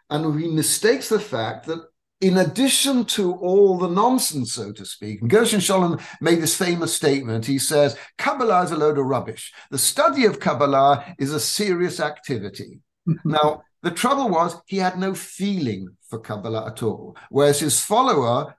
[0.09, 1.83] and he mistakes the fact that
[2.21, 7.45] in addition to all the nonsense, so to speak, Gershom Scholem made this famous statement.
[7.45, 9.53] He says, Kabbalah is a load of rubbish.
[9.71, 12.81] The study of Kabbalah is a serious activity.
[13.23, 18.55] now, the trouble was he had no feeling for Kabbalah at all, whereas his follower,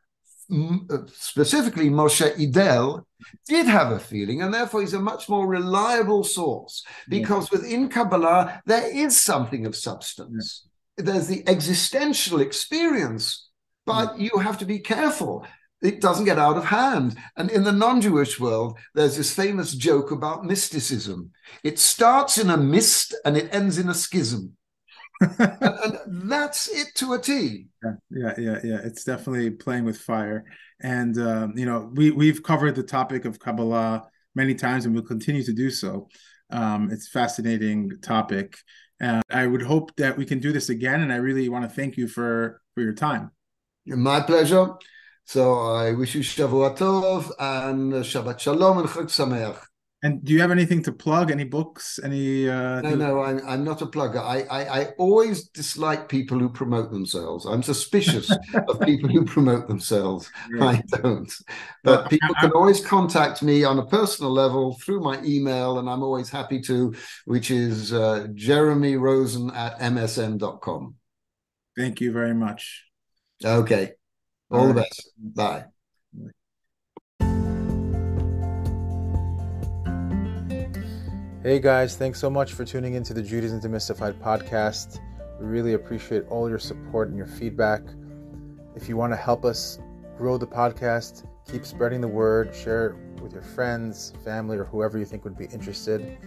[0.51, 3.05] Uh, specifically Moshe Idel,
[3.47, 7.59] did have a feeling, and therefore he's a much more reliable source because yeah.
[7.59, 10.67] within Kabbalah there is something of substance.
[10.99, 11.05] Yeah.
[11.05, 13.51] There's the existential experience
[13.87, 14.21] but mm.
[14.21, 15.47] you have to be careful.
[15.83, 17.17] It doesn't get out of hand.
[17.37, 21.33] And in the non Jewish world, there's this famous joke about mysticism.
[21.65, 24.57] It starts in a mist and it ends in a schism.
[25.21, 25.99] And, and,
[26.31, 27.67] that's it to a T.
[27.83, 28.79] Yeah, yeah, yeah, yeah.
[28.85, 30.45] It's definitely playing with fire.
[30.81, 35.05] And, um, you know, we, we've covered the topic of Kabbalah many times and we'll
[35.05, 36.09] continue to do so.
[36.51, 38.57] Um, it's fascinating topic.
[38.99, 41.01] And I would hope that we can do this again.
[41.03, 43.31] And I really want to thank you for, for your time.
[43.87, 44.75] My pleasure.
[45.25, 49.70] So I wish you Shavua Tov and Shabbat Shalom and Chag Sameach.
[50.03, 51.31] And do you have anything to plug?
[51.31, 52.01] Any books?
[52.03, 52.49] Any?
[52.49, 54.23] Uh, no, no, I'm, I'm not a plugger.
[54.23, 57.45] I, I, I always dislike people who promote themselves.
[57.45, 58.31] I'm suspicious
[58.69, 60.31] of people who promote themselves.
[60.55, 60.65] Yeah.
[60.65, 61.31] I don't.
[61.85, 66.03] But people can always contact me on a personal level through my email, and I'm
[66.03, 66.95] always happy to,
[67.27, 70.95] which is uh, Jeremy Rosen at msn.com.
[71.77, 72.87] Thank you very much.
[73.45, 73.93] Okay.
[74.51, 75.11] All, All the best.
[75.19, 75.65] Bye.
[81.43, 85.01] Hey guys, thanks so much for tuning into the Judaism Demystified podcast.
[85.41, 87.81] We really appreciate all your support and your feedback.
[88.77, 89.79] If you want to help us
[90.19, 94.99] grow the podcast, keep spreading the word, share it with your friends, family, or whoever
[94.99, 96.19] you think would be interested.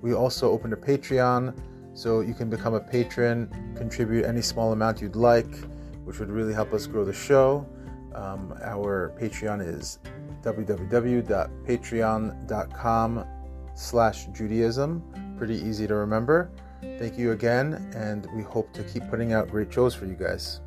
[0.00, 1.54] We also opened a Patreon,
[1.92, 5.54] so you can become a patron, contribute any small amount you'd like,
[6.06, 7.66] which would really help us grow the show.
[8.14, 9.98] Um, our Patreon is
[10.42, 13.26] www.patreon.com
[13.78, 15.02] slash Judaism.
[15.38, 16.50] Pretty easy to remember.
[16.98, 20.60] Thank you again, and we hope to keep putting out great shows for you guys.